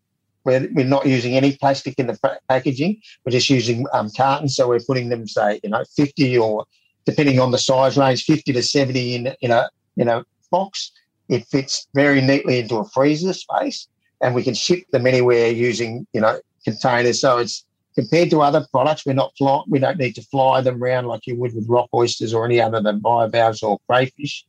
we're, 0.45 0.69
we're 0.73 0.87
not 0.87 1.07
using 1.07 1.35
any 1.35 1.57
plastic 1.57 1.95
in 1.99 2.07
the 2.07 2.39
packaging. 2.49 3.01
We're 3.25 3.33
just 3.33 3.51
using 3.51 3.87
um, 3.93 4.11
cartons. 4.17 4.57
So 4.57 4.69
we're 4.69 4.81
putting 4.81 5.09
them, 5.09 5.27
say, 5.27 5.61
you 5.63 5.71
know, 5.71 5.85
50 5.97 6.39
or 6.39 6.65
depending 7.05 7.41
on 7.41 7.51
the 7.51 7.59
size 7.59 7.97
range, 7.97 8.25
50 8.25 8.53
to 8.53 8.63
70 8.63 9.15
in, 9.15 9.35
in 9.41 9.51
a 9.51 9.69
in 9.97 10.09
a 10.09 10.25
box. 10.51 10.93
It 11.29 11.47
fits 11.47 11.89
very 11.95 12.21
neatly 12.21 12.61
into 12.61 12.77
a 12.77 12.89
freezer 12.89 13.33
space, 13.33 13.89
and 14.21 14.35
we 14.35 14.45
can 14.45 14.55
ship 14.55 14.85
them 14.93 15.07
anywhere 15.07 15.51
using, 15.51 16.07
you 16.13 16.21
know, 16.21 16.41
containers. 16.65 17.21
So 17.21 17.39
it's 17.39 17.65
compared 17.97 18.31
to 18.31 18.43
other 18.43 18.65
products, 18.71 19.05
we're 19.05 19.15
not 19.15 19.33
fly, 19.37 19.63
we 19.67 19.79
don't 19.79 19.99
need 19.99 20.15
to 20.15 20.23
fly 20.23 20.61
them 20.61 20.83
around 20.83 21.07
like 21.07 21.27
you 21.27 21.35
would 21.37 21.55
with 21.55 21.67
rock 21.69 21.89
oysters 21.95 22.33
or 22.35 22.45
any 22.45 22.61
other 22.61 22.81
than 22.81 23.01
bivalves 23.01 23.63
or 23.63 23.79
crayfish. 23.89 24.45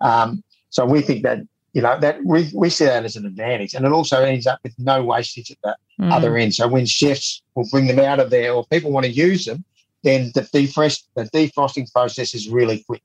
Um, 0.00 0.42
so 0.70 0.84
we 0.84 1.02
think 1.02 1.22
that 1.24 1.40
you 1.72 1.82
know 1.82 1.98
that 2.00 2.24
we, 2.24 2.50
we 2.54 2.70
see 2.70 2.84
that 2.84 3.04
as 3.04 3.16
an 3.16 3.26
advantage 3.26 3.74
and 3.74 3.84
it 3.84 3.92
also 3.92 4.22
ends 4.22 4.46
up 4.46 4.58
with 4.62 4.74
no 4.78 5.04
wastage 5.04 5.50
at 5.50 5.58
the 5.62 5.76
mm. 6.00 6.12
other 6.12 6.36
end. 6.36 6.54
So 6.54 6.66
when 6.68 6.86
chefs 6.86 7.42
will 7.54 7.68
bring 7.70 7.86
them 7.86 7.98
out 8.00 8.18
of 8.20 8.30
there 8.30 8.52
or 8.52 8.64
people 8.66 8.90
want 8.90 9.06
to 9.06 9.12
use 9.12 9.44
them 9.44 9.64
then 10.02 10.32
the 10.34 10.42
defrost 10.42 11.04
the 11.14 11.24
defrosting 11.24 11.90
process 11.92 12.34
is 12.34 12.48
really 12.48 12.82
quick. 12.84 13.02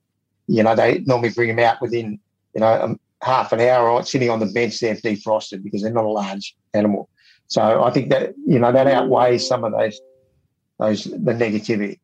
You 0.47 0.63
know 0.63 0.75
they 0.75 0.99
normally 0.99 1.29
bring 1.29 1.49
them 1.49 1.59
out 1.59 1.81
within 1.81 2.19
you 2.53 2.61
know 2.61 2.81
um, 2.81 2.99
half 3.21 3.51
an 3.51 3.61
hour 3.61 3.89
or 3.89 4.03
sitting 4.03 4.29
on 4.29 4.39
the 4.39 4.45
bench 4.47 4.79
they're 4.79 4.95
defrosted 4.95 5.63
because 5.63 5.81
they're 5.81 5.91
not 5.91 6.05
a 6.05 6.09
large 6.09 6.55
animal. 6.73 7.09
So 7.47 7.83
i 7.83 7.91
think 7.91 8.09
that 8.09 8.33
you 8.47 8.57
know 8.57 8.71
that 8.71 8.87
outweighs 8.87 9.47
some 9.47 9.63
of 9.63 9.71
those 9.71 9.99
those 10.79 11.03
the 11.03 11.33
negativity 11.33 11.99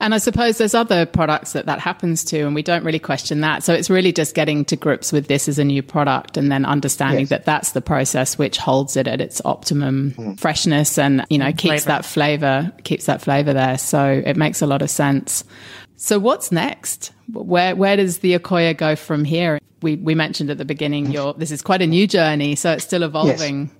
and 0.00 0.14
I 0.14 0.18
suppose 0.18 0.58
there's 0.58 0.74
other 0.74 1.06
products 1.06 1.52
that 1.52 1.66
that 1.66 1.80
happens 1.80 2.22
to, 2.26 2.40
and 2.40 2.54
we 2.54 2.62
don't 2.62 2.84
really 2.84 3.00
question 3.00 3.40
that. 3.40 3.64
So 3.64 3.74
it's 3.74 3.90
really 3.90 4.12
just 4.12 4.34
getting 4.34 4.64
to 4.66 4.76
grips 4.76 5.12
with 5.12 5.26
this 5.26 5.48
as 5.48 5.58
a 5.58 5.64
new 5.64 5.82
product 5.82 6.36
and 6.36 6.52
then 6.52 6.64
understanding 6.64 7.20
yes. 7.20 7.30
that 7.30 7.44
that's 7.44 7.72
the 7.72 7.80
process 7.80 8.38
which 8.38 8.58
holds 8.58 8.96
it 8.96 9.08
at 9.08 9.20
its 9.20 9.42
optimum 9.44 10.12
mm. 10.16 10.38
freshness 10.38 10.98
and, 10.98 11.24
you 11.30 11.38
know, 11.38 11.52
keeps 11.52 11.82
flavor. 11.82 11.86
that 11.86 12.04
flavor, 12.04 12.72
keeps 12.84 13.06
that 13.06 13.22
flavor 13.22 13.52
there. 13.52 13.76
So 13.76 14.22
it 14.24 14.36
makes 14.36 14.62
a 14.62 14.66
lot 14.68 14.82
of 14.82 14.90
sense. 14.90 15.42
So 15.96 16.20
what's 16.20 16.52
next? 16.52 17.12
Where 17.32 17.74
where 17.74 17.96
does 17.96 18.18
the 18.18 18.38
Akoya 18.38 18.76
go 18.76 18.94
from 18.94 19.24
here? 19.24 19.58
We 19.82 19.96
we 19.96 20.14
mentioned 20.14 20.48
at 20.50 20.58
the 20.58 20.64
beginning 20.64 21.10
your 21.10 21.34
this 21.34 21.50
is 21.50 21.60
quite 21.60 21.82
a 21.82 21.88
new 21.88 22.06
journey, 22.06 22.54
so 22.54 22.72
it's 22.72 22.84
still 22.84 23.02
evolving. 23.02 23.62
Yes. 23.62 23.74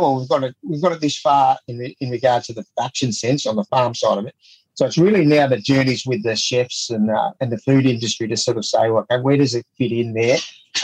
Well, 0.00 0.18
we've 0.18 0.28
got 0.28 0.42
it 0.42 0.56
we've 0.64 0.82
got 0.82 0.90
it 0.90 1.00
this 1.00 1.16
far 1.16 1.58
in 1.68 1.78
the, 1.78 1.96
in 2.00 2.10
regard 2.10 2.42
to 2.44 2.52
the 2.52 2.64
production 2.74 3.12
sense 3.12 3.46
on 3.46 3.54
the 3.54 3.64
farm 3.64 3.94
side 3.94 4.18
of 4.18 4.26
it. 4.26 4.34
So 4.74 4.86
it's 4.86 4.98
really 4.98 5.24
now 5.24 5.46
the 5.46 5.58
journeys 5.58 6.04
with 6.06 6.22
the 6.22 6.34
chefs 6.34 6.90
and 6.90 7.10
uh, 7.10 7.32
and 7.40 7.52
the 7.52 7.58
food 7.58 7.86
industry 7.86 8.28
to 8.28 8.36
sort 8.36 8.56
of 8.56 8.64
say, 8.64 8.78
okay, 8.78 9.20
where 9.20 9.36
does 9.36 9.54
it 9.54 9.66
fit 9.76 9.92
in 9.92 10.14
there? 10.14 10.38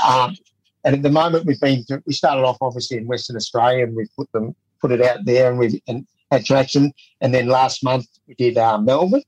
Um, 0.04 0.36
and 0.84 0.94
at 0.94 1.02
the 1.02 1.10
moment, 1.10 1.46
we've 1.46 1.60
been 1.60 1.84
we 2.06 2.12
started 2.12 2.42
off 2.42 2.58
obviously 2.60 2.98
in 2.98 3.06
Western 3.06 3.36
Australia 3.36 3.84
and 3.84 3.96
we've 3.96 4.14
put 4.16 4.30
them 4.32 4.54
put 4.80 4.92
it 4.92 5.02
out 5.02 5.24
there 5.24 5.50
and 5.50 5.58
we've 5.58 5.80
and 5.88 6.06
had 6.30 6.44
traction. 6.44 6.92
And 7.20 7.34
then 7.34 7.48
last 7.48 7.82
month 7.82 8.06
we 8.26 8.34
did 8.34 8.58
uh, 8.58 8.78
Melbourne. 8.78 9.22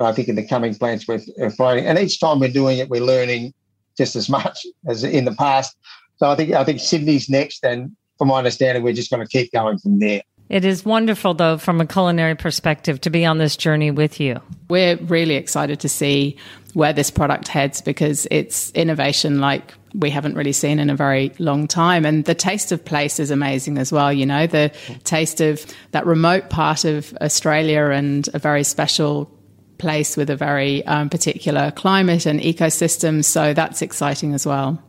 I 0.00 0.12
think 0.12 0.28
in 0.28 0.34
the 0.34 0.46
coming 0.46 0.74
plants 0.74 1.06
we're, 1.06 1.20
we're 1.38 1.50
flying, 1.50 1.86
and 1.86 1.96
each 1.98 2.18
time 2.18 2.40
we're 2.40 2.50
doing 2.50 2.78
it, 2.78 2.88
we're 2.88 3.02
learning 3.02 3.54
just 3.96 4.16
as 4.16 4.28
much 4.28 4.66
as 4.88 5.04
in 5.04 5.24
the 5.24 5.34
past. 5.34 5.76
So 6.16 6.30
I 6.30 6.34
think 6.36 6.52
I 6.52 6.64
think 6.64 6.80
Sydney's 6.80 7.28
next, 7.28 7.64
and 7.64 7.96
from 8.18 8.28
my 8.28 8.38
understanding, 8.38 8.82
we're 8.82 8.92
just 8.92 9.10
going 9.10 9.26
to 9.26 9.28
keep 9.28 9.52
going 9.52 9.78
from 9.78 9.98
there. 9.98 10.22
It 10.52 10.66
is 10.66 10.84
wonderful, 10.84 11.32
though, 11.32 11.56
from 11.56 11.80
a 11.80 11.86
culinary 11.86 12.34
perspective, 12.34 13.00
to 13.00 13.10
be 13.10 13.24
on 13.24 13.38
this 13.38 13.56
journey 13.56 13.90
with 13.90 14.20
you. 14.20 14.38
We're 14.68 14.96
really 14.96 15.36
excited 15.36 15.80
to 15.80 15.88
see 15.88 16.36
where 16.74 16.92
this 16.92 17.10
product 17.10 17.48
heads 17.48 17.80
because 17.80 18.26
it's 18.30 18.70
innovation 18.72 19.40
like 19.40 19.72
we 19.94 20.10
haven't 20.10 20.34
really 20.34 20.52
seen 20.52 20.78
in 20.78 20.90
a 20.90 20.94
very 20.94 21.32
long 21.38 21.66
time. 21.66 22.04
And 22.04 22.26
the 22.26 22.34
taste 22.34 22.70
of 22.70 22.84
place 22.84 23.18
is 23.18 23.30
amazing 23.30 23.78
as 23.78 23.92
well. 23.92 24.12
You 24.12 24.26
know, 24.26 24.46
the 24.46 24.70
taste 25.04 25.40
of 25.40 25.64
that 25.92 26.04
remote 26.04 26.50
part 26.50 26.84
of 26.84 27.16
Australia 27.22 27.86
and 27.86 28.28
a 28.34 28.38
very 28.38 28.62
special 28.62 29.30
place 29.78 30.18
with 30.18 30.28
a 30.28 30.36
very 30.36 30.84
um, 30.84 31.08
particular 31.08 31.70
climate 31.70 32.26
and 32.26 32.40
ecosystem. 32.40 33.24
So 33.24 33.54
that's 33.54 33.80
exciting 33.80 34.34
as 34.34 34.44
well. 34.44 34.82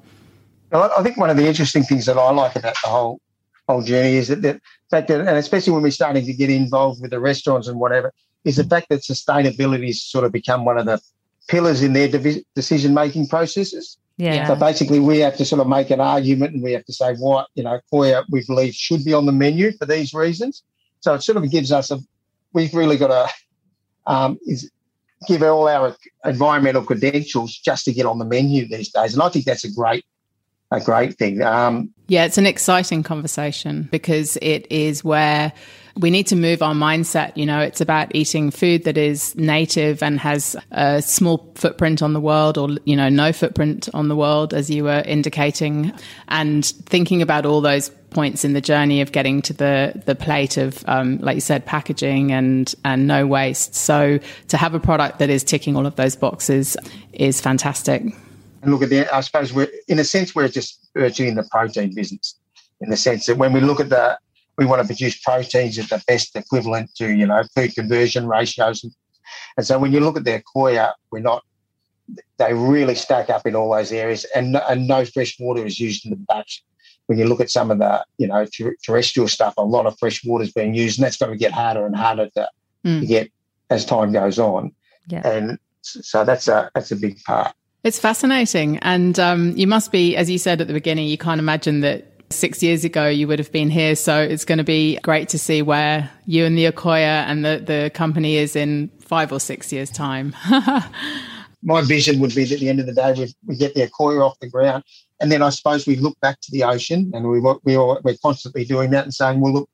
I 0.73 1.03
think 1.03 1.15
one 1.15 1.29
of 1.29 1.37
the 1.37 1.47
interesting 1.47 1.83
things 1.83 2.05
that 2.07 2.17
I 2.17 2.31
like 2.31 2.57
about 2.57 2.75
the 2.83 2.89
whole 2.89 3.21
whole 3.67 3.81
journey 3.81 4.15
is 4.15 4.27
that 4.27 4.41
the 4.41 4.59
fact 4.89 5.07
that, 5.07 5.21
and 5.21 5.37
especially 5.37 5.73
when 5.73 5.83
we're 5.83 5.91
starting 5.91 6.25
to 6.25 6.33
get 6.33 6.49
involved 6.49 7.01
with 7.01 7.11
the 7.11 7.19
restaurants 7.19 7.67
and 7.67 7.79
whatever, 7.79 8.13
is 8.43 8.57
the 8.57 8.63
fact 8.63 8.89
that 8.89 9.01
sustainability 9.01 9.87
has 9.87 10.01
sort 10.01 10.25
of 10.25 10.31
become 10.31 10.65
one 10.65 10.77
of 10.77 10.85
the 10.85 11.01
pillars 11.47 11.81
in 11.81 11.93
their 11.93 12.07
decision 12.55 12.93
making 12.93 13.27
processes. 13.27 13.97
Yeah. 14.17 14.47
So 14.47 14.55
basically, 14.55 14.99
we 14.99 15.19
have 15.19 15.37
to 15.37 15.45
sort 15.45 15.61
of 15.61 15.67
make 15.67 15.89
an 15.89 15.99
argument 15.99 16.53
and 16.53 16.63
we 16.63 16.73
have 16.73 16.85
to 16.85 16.93
say 16.93 17.15
what 17.15 17.47
you 17.55 17.63
know, 17.63 17.79
Koya 17.91 18.23
we 18.29 18.43
believe 18.45 18.73
should 18.73 19.03
be 19.03 19.13
on 19.13 19.25
the 19.25 19.31
menu 19.31 19.71
for 19.71 19.85
these 19.85 20.13
reasons. 20.13 20.63
So 20.99 21.13
it 21.15 21.23
sort 21.23 21.37
of 21.37 21.49
gives 21.49 21.71
us 21.71 21.89
a, 21.91 21.99
we've 22.53 22.73
really 22.73 22.97
got 22.97 23.07
to 23.07 23.33
um, 24.05 24.37
is 24.45 24.69
give 25.27 25.41
all 25.41 25.67
our 25.67 25.95
environmental 26.25 26.83
credentials 26.83 27.57
just 27.57 27.85
to 27.85 27.93
get 27.93 28.05
on 28.05 28.19
the 28.19 28.25
menu 28.25 28.67
these 28.67 28.91
days. 28.91 29.13
And 29.13 29.23
I 29.23 29.29
think 29.29 29.45
that's 29.45 29.63
a 29.63 29.71
great 29.71 30.05
a 30.71 30.79
great 30.79 31.17
thing. 31.17 31.41
Um, 31.41 31.92
yeah, 32.07 32.25
it's 32.25 32.37
an 32.37 32.45
exciting 32.45 33.03
conversation 33.03 33.87
because 33.91 34.37
it 34.41 34.67
is 34.69 35.03
where 35.03 35.53
we 35.95 36.09
need 36.09 36.27
to 36.27 36.35
move 36.35 36.61
our 36.61 36.73
mindset. 36.73 37.35
You 37.37 37.45
know, 37.45 37.59
it's 37.59 37.81
about 37.81 38.13
eating 38.15 38.51
food 38.51 38.83
that 38.85 38.97
is 38.97 39.35
native 39.35 40.01
and 40.01 40.19
has 40.19 40.55
a 40.71 41.01
small 41.01 41.51
footprint 41.55 42.01
on 42.01 42.13
the 42.13 42.19
world 42.19 42.57
or, 42.57 42.69
you 42.83 42.95
know, 42.95 43.09
no 43.09 43.31
footprint 43.31 43.89
on 43.93 44.07
the 44.07 44.15
world, 44.15 44.53
as 44.53 44.69
you 44.69 44.83
were 44.83 45.03
indicating, 45.05 45.93
and 46.27 46.65
thinking 46.65 47.21
about 47.21 47.45
all 47.45 47.61
those 47.61 47.89
points 48.09 48.43
in 48.43 48.53
the 48.53 48.61
journey 48.61 49.01
of 49.01 49.11
getting 49.11 49.41
to 49.41 49.53
the 49.53 50.01
the 50.05 50.15
plate 50.15 50.57
of, 50.57 50.83
um, 50.87 51.17
like 51.19 51.35
you 51.35 51.41
said, 51.41 51.65
packaging 51.65 52.31
and 52.31 52.73
and 52.83 53.07
no 53.07 53.25
waste. 53.25 53.75
So 53.75 54.19
to 54.49 54.57
have 54.57 54.73
a 54.73 54.79
product 54.79 55.19
that 55.19 55.29
is 55.29 55.43
ticking 55.43 55.75
all 55.75 55.85
of 55.85 55.95
those 55.95 56.15
boxes 56.15 56.75
is 57.13 57.39
fantastic. 57.39 58.03
And 58.63 58.71
look 58.71 58.81
at 58.81 58.89
the, 58.89 59.13
I 59.13 59.19
suppose 59.19 59.51
we're 59.51 59.69
in 59.89 59.99
a 59.99 60.05
sense 60.05 60.33
we're 60.33 60.47
just 60.47 60.89
virtually 60.95 61.27
in 61.27 61.35
the 61.35 61.43
protein 61.51 61.93
business, 61.93 62.39
in 62.79 62.89
the 62.89 62.95
sense 62.95 63.25
that 63.25 63.37
when 63.37 63.51
we 63.51 63.59
look 63.59 63.81
at 63.81 63.89
the 63.89 64.17
we 64.57 64.65
want 64.65 64.81
to 64.81 64.87
produce 64.87 65.19
proteins 65.19 65.77
at 65.79 65.89
the 65.89 66.01
best 66.07 66.35
equivalent 66.35 66.93
to 66.95 67.09
you 67.09 67.25
know 67.27 67.43
food 67.53 67.75
conversion 67.75 68.25
ratios, 68.25 68.83
and, 69.57 69.65
so 69.65 69.77
when 69.77 69.91
you 69.91 69.99
look 69.99 70.15
at 70.15 70.23
their 70.23 70.41
Akoya, 70.41 70.93
we're 71.11 71.19
not. 71.19 71.43
They 72.37 72.53
really 72.53 72.95
stack 72.95 73.29
up 73.29 73.45
in 73.45 73.55
all 73.55 73.73
those 73.75 73.91
areas, 73.91 74.25
and 74.35 74.55
and 74.69 74.87
no 74.87 75.03
fresh 75.03 75.37
water 75.39 75.65
is 75.65 75.79
used 75.79 76.05
in 76.05 76.11
the 76.11 76.17
batch. 76.17 76.63
when 77.07 77.19
you 77.19 77.25
look 77.25 77.41
at 77.41 77.49
some 77.49 77.69
of 77.69 77.79
the 77.79 78.05
you 78.17 78.27
know 78.27 78.45
terrestrial 78.85 79.27
stuff, 79.27 79.53
a 79.57 79.61
lot 79.61 79.85
of 79.85 79.97
fresh 79.99 80.23
water 80.23 80.45
is 80.45 80.53
being 80.53 80.73
used, 80.73 80.99
and 80.99 81.05
that's 81.05 81.17
going 81.17 81.31
to 81.31 81.37
get 81.37 81.51
harder 81.51 81.85
and 81.85 81.95
harder 81.95 82.29
to, 82.37 82.47
mm. 82.85 83.01
to 83.01 83.05
get 83.05 83.31
as 83.69 83.85
time 83.85 84.13
goes 84.13 84.39
on. 84.39 84.71
Yeah. 85.07 85.27
And 85.27 85.59
so 85.81 86.23
that's 86.23 86.47
a 86.47 86.71
that's 86.75 86.91
a 86.91 86.95
big 86.95 87.21
part. 87.23 87.53
It's 87.83 87.99
fascinating, 87.99 88.77
and 88.79 89.19
um, 89.19 89.51
you 89.57 89.67
must 89.67 89.91
be, 89.91 90.15
as 90.15 90.29
you 90.29 90.37
said 90.37 90.61
at 90.61 90.67
the 90.67 90.73
beginning, 90.73 91.07
you 91.07 91.17
can't 91.17 91.39
imagine 91.39 91.81
that 91.81 92.07
six 92.29 92.63
years 92.63 92.83
ago 92.83 93.07
you 93.07 93.27
would 93.27 93.39
have 93.39 93.51
been 93.51 93.69
here. 93.69 93.95
So 93.95 94.21
it's 94.21 94.45
going 94.45 94.57
to 94.57 94.63
be 94.63 94.97
great 95.03 95.29
to 95.29 95.39
see 95.39 95.61
where 95.61 96.09
you 96.25 96.45
and 96.45 96.57
the 96.57 96.71
Akoya 96.71 97.25
and 97.27 97.43
the 97.43 97.61
the 97.65 97.91
company 97.93 98.37
is 98.37 98.55
in 98.55 98.89
five 98.99 99.31
or 99.31 99.39
six 99.39 99.71
years' 99.71 99.89
time. 99.89 100.35
My 101.65 101.81
vision 101.81 102.19
would 102.19 102.35
be 102.35 102.43
that 102.45 102.55
at 102.55 102.59
the 102.59 102.67
end 102.69 102.79
of 102.81 102.87
the 102.87 102.93
day, 102.93 103.13
we, 103.13 103.33
we 103.45 103.55
get 103.55 103.73
the 103.73 103.87
Akoya 103.87 104.25
off 104.25 104.37
the 104.39 104.49
ground 104.49 104.83
and 105.23 105.31
then 105.31 105.41
I 105.41 105.49
suppose 105.51 105.87
we 105.87 105.95
look 105.95 106.19
back 106.19 106.41
to 106.41 106.51
the 106.51 106.65
ocean, 106.65 107.09
and 107.13 107.29
we 107.29 107.39
we 107.39 107.77
we're 107.77 108.17
constantly 108.21 108.65
doing 108.65 108.91
that 108.91 109.05
and 109.05 109.13
saying, 109.13 109.39
well, 109.39 109.53
look, 109.53 109.69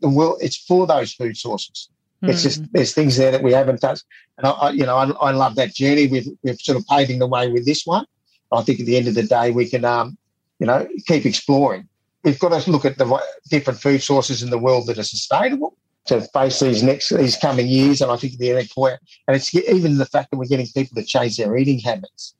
the 0.00 0.08
world 0.08 0.38
it's 0.40 0.56
for 0.56 0.86
those 0.86 1.12
food 1.12 1.36
sources. 1.36 1.90
It's 2.22 2.42
just 2.42 2.60
hmm. 2.60 2.66
there's 2.72 2.92
things 2.92 3.16
there 3.16 3.30
that 3.30 3.42
we 3.42 3.52
haven't 3.52 3.78
touched, 3.78 4.04
and 4.36 4.46
I, 4.46 4.50
I 4.50 4.70
you 4.70 4.84
know 4.84 4.96
I, 4.96 5.10
I, 5.10 5.30
love 5.30 5.54
that 5.56 5.74
journey. 5.74 6.06
We've 6.06 6.28
we've 6.42 6.60
sort 6.60 6.76
of 6.76 6.86
paving 6.86 7.18
the 7.18 7.26
way 7.26 7.50
with 7.50 7.64
this 7.64 7.86
one. 7.86 8.04
I 8.52 8.62
think 8.62 8.80
at 8.80 8.86
the 8.86 8.96
end 8.96 9.08
of 9.08 9.14
the 9.14 9.22
day 9.22 9.50
we 9.52 9.68
can 9.68 9.84
um 9.84 10.18
you 10.58 10.66
know 10.66 10.86
keep 11.06 11.24
exploring. 11.24 11.88
We've 12.22 12.38
got 12.38 12.60
to 12.60 12.70
look 12.70 12.84
at 12.84 12.98
the 12.98 13.22
different 13.48 13.80
food 13.80 14.02
sources 14.02 14.42
in 14.42 14.50
the 14.50 14.58
world 14.58 14.86
that 14.88 14.98
are 14.98 15.02
sustainable 15.02 15.76
to 16.06 16.20
face 16.20 16.60
these 16.60 16.82
next 16.82 17.08
these 17.08 17.36
coming 17.36 17.66
years. 17.66 18.02
And 18.02 18.10
I 18.10 18.16
think 18.16 18.36
the 18.36 18.52
end 18.52 18.70
point, 18.70 18.98
and 19.26 19.36
it's 19.36 19.54
even 19.54 19.96
the 19.96 20.06
fact 20.06 20.30
that 20.30 20.36
we're 20.36 20.44
getting 20.44 20.66
people 20.66 20.96
to 20.96 21.06
change 21.06 21.38
their 21.38 21.56
eating 21.56 21.78
habits. 21.78 22.34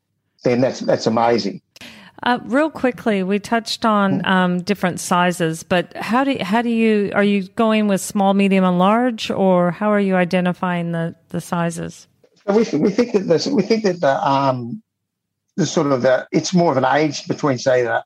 Then 0.44 0.60
that's 0.60 0.80
that's 0.80 1.06
amazing. 1.06 1.62
Uh, 2.22 2.38
real 2.44 2.70
quickly, 2.70 3.22
we 3.22 3.38
touched 3.38 3.84
on 3.84 4.24
um, 4.26 4.60
different 4.60 5.00
sizes, 5.00 5.62
but 5.62 5.96
how 5.96 6.22
do 6.22 6.36
how 6.40 6.60
do 6.60 6.68
you 6.68 7.10
are 7.14 7.24
you 7.24 7.44
going 7.48 7.88
with 7.88 8.00
small, 8.00 8.34
medium, 8.34 8.64
and 8.64 8.78
large, 8.78 9.30
or 9.30 9.70
how 9.70 9.90
are 9.90 10.00
you 10.00 10.16
identifying 10.16 10.92
the 10.92 11.14
the 11.30 11.40
sizes? 11.40 12.06
We, 12.46 12.64
we 12.78 12.90
think 12.90 13.12
that 13.12 13.26
this, 13.26 13.46
we 13.46 13.62
think 13.62 13.84
that 13.84 14.00
the 14.00 14.28
um 14.28 14.82
the 15.56 15.66
sort 15.66 15.86
of 15.92 16.02
the 16.02 16.26
it's 16.30 16.52
more 16.52 16.72
of 16.72 16.76
an 16.76 16.84
age 16.84 17.26
between 17.26 17.58
say 17.58 17.82
the 17.82 18.04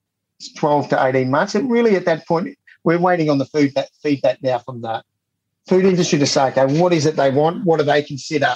twelve 0.57 0.88
to 0.90 1.05
eighteen 1.05 1.31
months, 1.31 1.55
and 1.57 1.70
really 1.70 1.96
at 1.96 2.05
that 2.05 2.27
point 2.27 2.57
we're 2.85 2.98
waiting 2.98 3.31
on 3.31 3.38
the 3.38 3.46
feedback 3.46 3.88
feedback 4.00 4.42
now 4.42 4.59
from 4.59 4.81
the 4.81 5.03
food 5.66 5.85
industry 5.85 6.18
to 6.18 6.27
say, 6.27 6.48
okay, 6.48 6.81
what 6.81 6.92
is 6.92 7.07
it 7.07 7.16
they 7.16 7.31
want? 7.31 7.64
What 7.64 7.79
do 7.79 7.85
they 7.85 8.03
consider? 8.03 8.55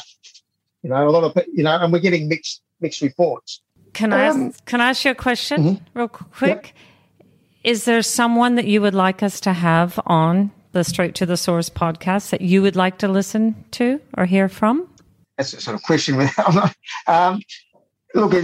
You 0.83 0.91
know, 0.91 1.09
a 1.09 1.11
lot 1.11 1.25
of 1.25 1.45
you 1.53 1.65
know, 1.65 1.77
and 1.81 1.93
we're 1.93 1.99
getting 1.99 2.29
mixed 2.29 2.63
mixed 2.81 3.03
reports. 3.03 3.61
Can 3.93 4.13
I 4.13 4.29
um, 4.29 4.49
ask, 4.49 4.65
can 4.65 4.81
I 4.81 4.91
ask 4.91 5.05
you 5.05 5.11
a 5.11 5.15
question 5.15 5.63
mm-hmm. 5.63 5.99
real 5.99 6.09
quick? 6.09 6.75
Yep. 7.21 7.29
Is 7.65 7.85
there 7.85 8.03
someone 8.03 8.55
that 8.55 8.67
you 8.67 8.81
would 8.81 8.95
like 8.95 9.23
us 9.23 9.41
to 9.41 9.53
have 9.53 9.99
on 10.07 10.53
the 10.73 10.85
Straight 10.85 11.15
to 11.17 11.27
the 11.27 11.37
Source 11.37 11.69
podcast 11.69 12.31
that 12.31 12.41
you 12.41 12.63
would 12.63 12.77
like 12.77 12.99
to 12.99 13.09
listen 13.09 13.65
to 13.73 14.01
or 14.17 14.27
hear 14.27 14.49
from? 14.49 14.89
That's 15.37 15.53
a 15.53 15.61
sort 15.61 15.75
of 15.75 15.83
question. 15.83 16.15
um, 17.07 17.43
look, 18.15 18.35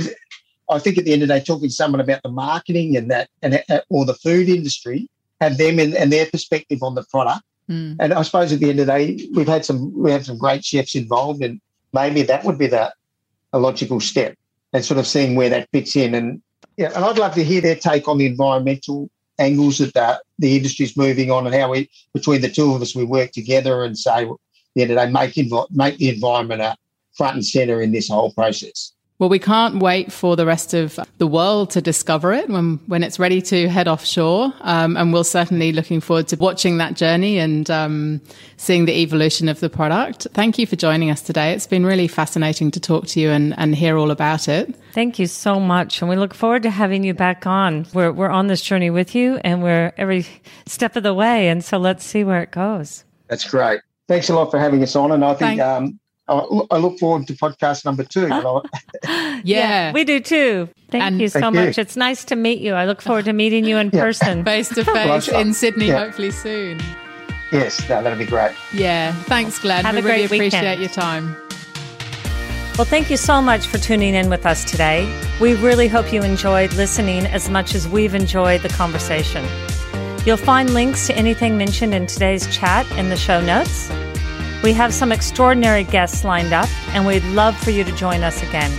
I 0.70 0.78
think 0.78 0.98
at 0.98 1.04
the 1.04 1.12
end 1.12 1.22
of 1.22 1.28
the 1.28 1.34
day, 1.34 1.44
talking 1.44 1.68
to 1.68 1.74
someone 1.74 2.00
about 2.00 2.22
the 2.22 2.30
marketing 2.30 2.96
and 2.96 3.10
that, 3.10 3.28
and 3.42 3.62
uh, 3.68 3.80
or 3.88 4.04
the 4.04 4.14
food 4.14 4.48
industry, 4.48 5.08
have 5.40 5.58
them 5.58 5.78
and, 5.78 5.94
and 5.94 6.12
their 6.12 6.26
perspective 6.26 6.82
on 6.82 6.94
the 6.94 7.04
product. 7.04 7.42
Mm. 7.70 7.96
And 7.98 8.12
I 8.12 8.22
suppose 8.22 8.52
at 8.52 8.60
the 8.60 8.70
end 8.70 8.80
of 8.80 8.86
the 8.86 8.92
day, 8.92 9.28
we've 9.34 9.48
had 9.48 9.64
some 9.64 9.92
we 9.96 10.10
have 10.10 10.26
some 10.26 10.38
great 10.38 10.64
chefs 10.64 10.94
involved, 10.94 11.42
and 11.42 11.60
maybe 11.92 12.22
that 12.22 12.44
would 12.44 12.58
be 12.58 12.66
the 12.66 12.92
a 13.52 13.58
logical 13.58 14.00
step 14.00 14.36
and 14.74 14.84
sort 14.84 14.98
of 14.98 15.06
seeing 15.06 15.36
where 15.36 15.48
that 15.48 15.68
fits 15.72 15.96
in. 15.96 16.14
And 16.14 16.42
yeah, 16.76 16.90
and 16.94 17.04
I'd 17.04 17.16
love 17.16 17.34
to 17.34 17.44
hear 17.44 17.62
their 17.62 17.76
take 17.76 18.08
on 18.08 18.18
the 18.18 18.26
environmental 18.26 19.08
angles 19.38 19.78
that 19.78 20.20
the, 20.38 20.56
industry's 20.56 20.96
moving 20.96 21.30
on 21.30 21.46
and 21.46 21.54
how 21.54 21.70
we 21.70 21.88
between 22.12 22.42
the 22.42 22.50
two 22.50 22.74
of 22.74 22.82
us 22.82 22.94
we 22.94 23.04
work 23.04 23.30
together 23.30 23.84
and 23.84 23.96
say, 23.96 24.26
the 24.74 24.82
end 24.82 24.90
of 24.90 24.96
the 24.96 25.06
day, 25.06 25.10
make 25.10 25.36
make 25.70 25.96
the 25.98 26.08
environment 26.10 26.76
front 27.16 27.36
and 27.36 27.46
center 27.46 27.80
in 27.80 27.92
this 27.92 28.08
whole 28.08 28.32
process. 28.32 28.92
Well, 29.24 29.30
we 29.30 29.38
can't 29.38 29.78
wait 29.78 30.12
for 30.12 30.36
the 30.36 30.44
rest 30.44 30.74
of 30.74 31.00
the 31.16 31.26
world 31.26 31.70
to 31.70 31.80
discover 31.80 32.34
it 32.34 32.50
when, 32.50 32.78
when 32.88 33.02
it's 33.02 33.18
ready 33.18 33.40
to 33.40 33.70
head 33.70 33.88
offshore. 33.88 34.52
Um, 34.60 34.98
and 34.98 35.14
we're 35.14 35.24
certainly 35.24 35.72
looking 35.72 36.02
forward 36.02 36.28
to 36.28 36.36
watching 36.36 36.76
that 36.76 36.94
journey 36.94 37.38
and 37.38 37.70
um, 37.70 38.20
seeing 38.58 38.84
the 38.84 38.92
evolution 38.92 39.48
of 39.48 39.60
the 39.60 39.70
product. 39.70 40.26
Thank 40.34 40.58
you 40.58 40.66
for 40.66 40.76
joining 40.76 41.10
us 41.10 41.22
today. 41.22 41.54
It's 41.54 41.66
been 41.66 41.86
really 41.86 42.06
fascinating 42.06 42.70
to 42.72 42.80
talk 42.80 43.06
to 43.06 43.20
you 43.20 43.30
and, 43.30 43.58
and 43.58 43.74
hear 43.74 43.96
all 43.96 44.10
about 44.10 44.46
it. 44.46 44.76
Thank 44.92 45.18
you 45.18 45.26
so 45.26 45.58
much. 45.58 46.02
And 46.02 46.10
we 46.10 46.16
look 46.16 46.34
forward 46.34 46.62
to 46.64 46.70
having 46.70 47.02
you 47.02 47.14
back 47.14 47.46
on. 47.46 47.86
We're, 47.94 48.12
we're 48.12 48.28
on 48.28 48.48
this 48.48 48.60
journey 48.60 48.90
with 48.90 49.14
you 49.14 49.40
and 49.42 49.62
we're 49.62 49.94
every 49.96 50.26
step 50.66 50.96
of 50.96 51.02
the 51.02 51.14
way. 51.14 51.48
And 51.48 51.64
so 51.64 51.78
let's 51.78 52.04
see 52.04 52.24
where 52.24 52.42
it 52.42 52.50
goes. 52.50 53.04
That's 53.28 53.48
great. 53.48 53.80
Thanks 54.06 54.28
a 54.28 54.34
lot 54.34 54.50
for 54.50 54.58
having 54.58 54.82
us 54.82 54.94
on. 54.94 55.12
And 55.12 55.24
I 55.24 55.32
think 55.32 55.62
um, 55.62 55.98
I 56.26 56.78
look 56.78 56.98
forward 56.98 57.26
to 57.26 57.34
podcast 57.34 57.84
number 57.84 58.02
two. 58.02 58.28
yeah. 59.04 59.40
yeah. 59.44 59.92
we 59.92 60.04
do 60.04 60.20
too. 60.20 60.68
Thank 60.90 61.04
and 61.04 61.20
you 61.20 61.28
so 61.28 61.40
thank 61.40 61.54
much. 61.54 61.76
You. 61.76 61.82
It's 61.82 61.96
nice 61.96 62.24
to 62.26 62.36
meet 62.36 62.60
you. 62.60 62.74
I 62.74 62.86
look 62.86 63.02
forward 63.02 63.26
to 63.26 63.32
meeting 63.32 63.64
you 63.64 63.76
in 63.76 63.90
yeah. 63.92 64.00
person, 64.00 64.44
face 64.44 64.68
to 64.70 64.84
face 64.84 65.28
in 65.28 65.52
Sydney, 65.52 65.88
yeah. 65.88 66.04
hopefully 66.04 66.30
soon. 66.30 66.80
Yes, 67.52 67.76
that, 67.88 68.02
that'd 68.02 68.18
be 68.18 68.24
great. 68.24 68.52
Yeah. 68.72 69.12
Thanks, 69.24 69.58
Glenn. 69.58 69.84
Have 69.84 69.94
we 69.94 70.00
a 70.00 70.04
really 70.04 70.26
great 70.26 70.50
appreciate 70.50 70.78
weekend. 70.78 70.80
your 70.80 70.88
time. 70.88 71.36
Well, 72.76 72.84
thank 72.84 73.10
you 73.10 73.16
so 73.16 73.40
much 73.40 73.68
for 73.68 73.78
tuning 73.78 74.14
in 74.14 74.28
with 74.30 74.46
us 74.46 74.64
today. 74.64 75.06
We 75.40 75.54
really 75.54 75.86
hope 75.86 76.12
you 76.12 76.22
enjoyed 76.22 76.72
listening 76.72 77.26
as 77.26 77.48
much 77.48 77.74
as 77.74 77.86
we've 77.86 78.14
enjoyed 78.14 78.62
the 78.62 78.68
conversation. 78.70 79.46
You'll 80.26 80.38
find 80.38 80.72
links 80.72 81.06
to 81.06 81.16
anything 81.16 81.56
mentioned 81.56 81.94
in 81.94 82.06
today's 82.06 82.52
chat 82.52 82.90
in 82.92 83.10
the 83.10 83.16
show 83.16 83.40
notes. 83.40 83.90
We 84.64 84.72
have 84.72 84.94
some 84.94 85.12
extraordinary 85.12 85.84
guests 85.84 86.24
lined 86.24 86.54
up, 86.54 86.70
and 86.94 87.06
we'd 87.06 87.22
love 87.24 87.54
for 87.54 87.68
you 87.68 87.84
to 87.84 87.92
join 87.92 88.22
us 88.22 88.42
again. 88.42 88.70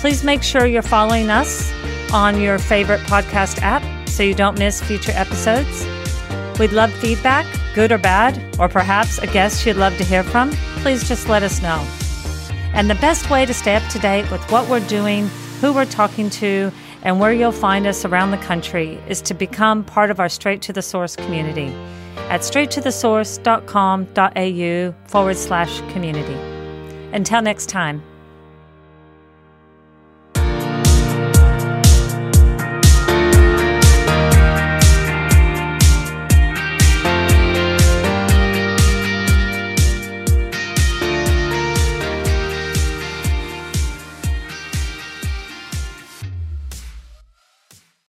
Please 0.00 0.24
make 0.24 0.42
sure 0.42 0.66
you're 0.66 0.82
following 0.82 1.30
us 1.30 1.72
on 2.12 2.40
your 2.40 2.58
favorite 2.58 3.00
podcast 3.02 3.62
app 3.62 4.08
so 4.08 4.24
you 4.24 4.34
don't 4.34 4.58
miss 4.58 4.82
future 4.82 5.12
episodes. 5.14 5.86
We'd 6.58 6.72
love 6.72 6.92
feedback, 6.94 7.46
good 7.76 7.92
or 7.92 7.98
bad, 7.98 8.42
or 8.58 8.68
perhaps 8.68 9.18
a 9.18 9.28
guest 9.28 9.64
you'd 9.64 9.76
love 9.76 9.96
to 9.98 10.04
hear 10.04 10.24
from. 10.24 10.50
Please 10.82 11.06
just 11.06 11.28
let 11.28 11.44
us 11.44 11.62
know. 11.62 11.78
And 12.72 12.90
the 12.90 12.96
best 12.96 13.30
way 13.30 13.46
to 13.46 13.54
stay 13.54 13.76
up 13.76 13.88
to 13.92 14.00
date 14.00 14.28
with 14.32 14.42
what 14.50 14.68
we're 14.68 14.84
doing, 14.88 15.28
who 15.60 15.72
we're 15.72 15.84
talking 15.84 16.28
to, 16.30 16.72
and 17.02 17.20
where 17.20 17.32
you'll 17.32 17.52
find 17.52 17.86
us 17.86 18.04
around 18.04 18.32
the 18.32 18.38
country 18.38 18.98
is 19.06 19.22
to 19.22 19.34
become 19.34 19.84
part 19.84 20.10
of 20.10 20.18
our 20.18 20.28
Straight 20.28 20.60
to 20.62 20.72
the 20.72 20.82
Source 20.82 21.14
community 21.14 21.72
at 22.30 22.40
straighttothesource.com.au 22.40 25.08
forward 25.08 25.36
slash 25.36 25.80
community. 25.92 26.38
Until 27.12 27.42
next 27.42 27.68
time. 27.68 28.02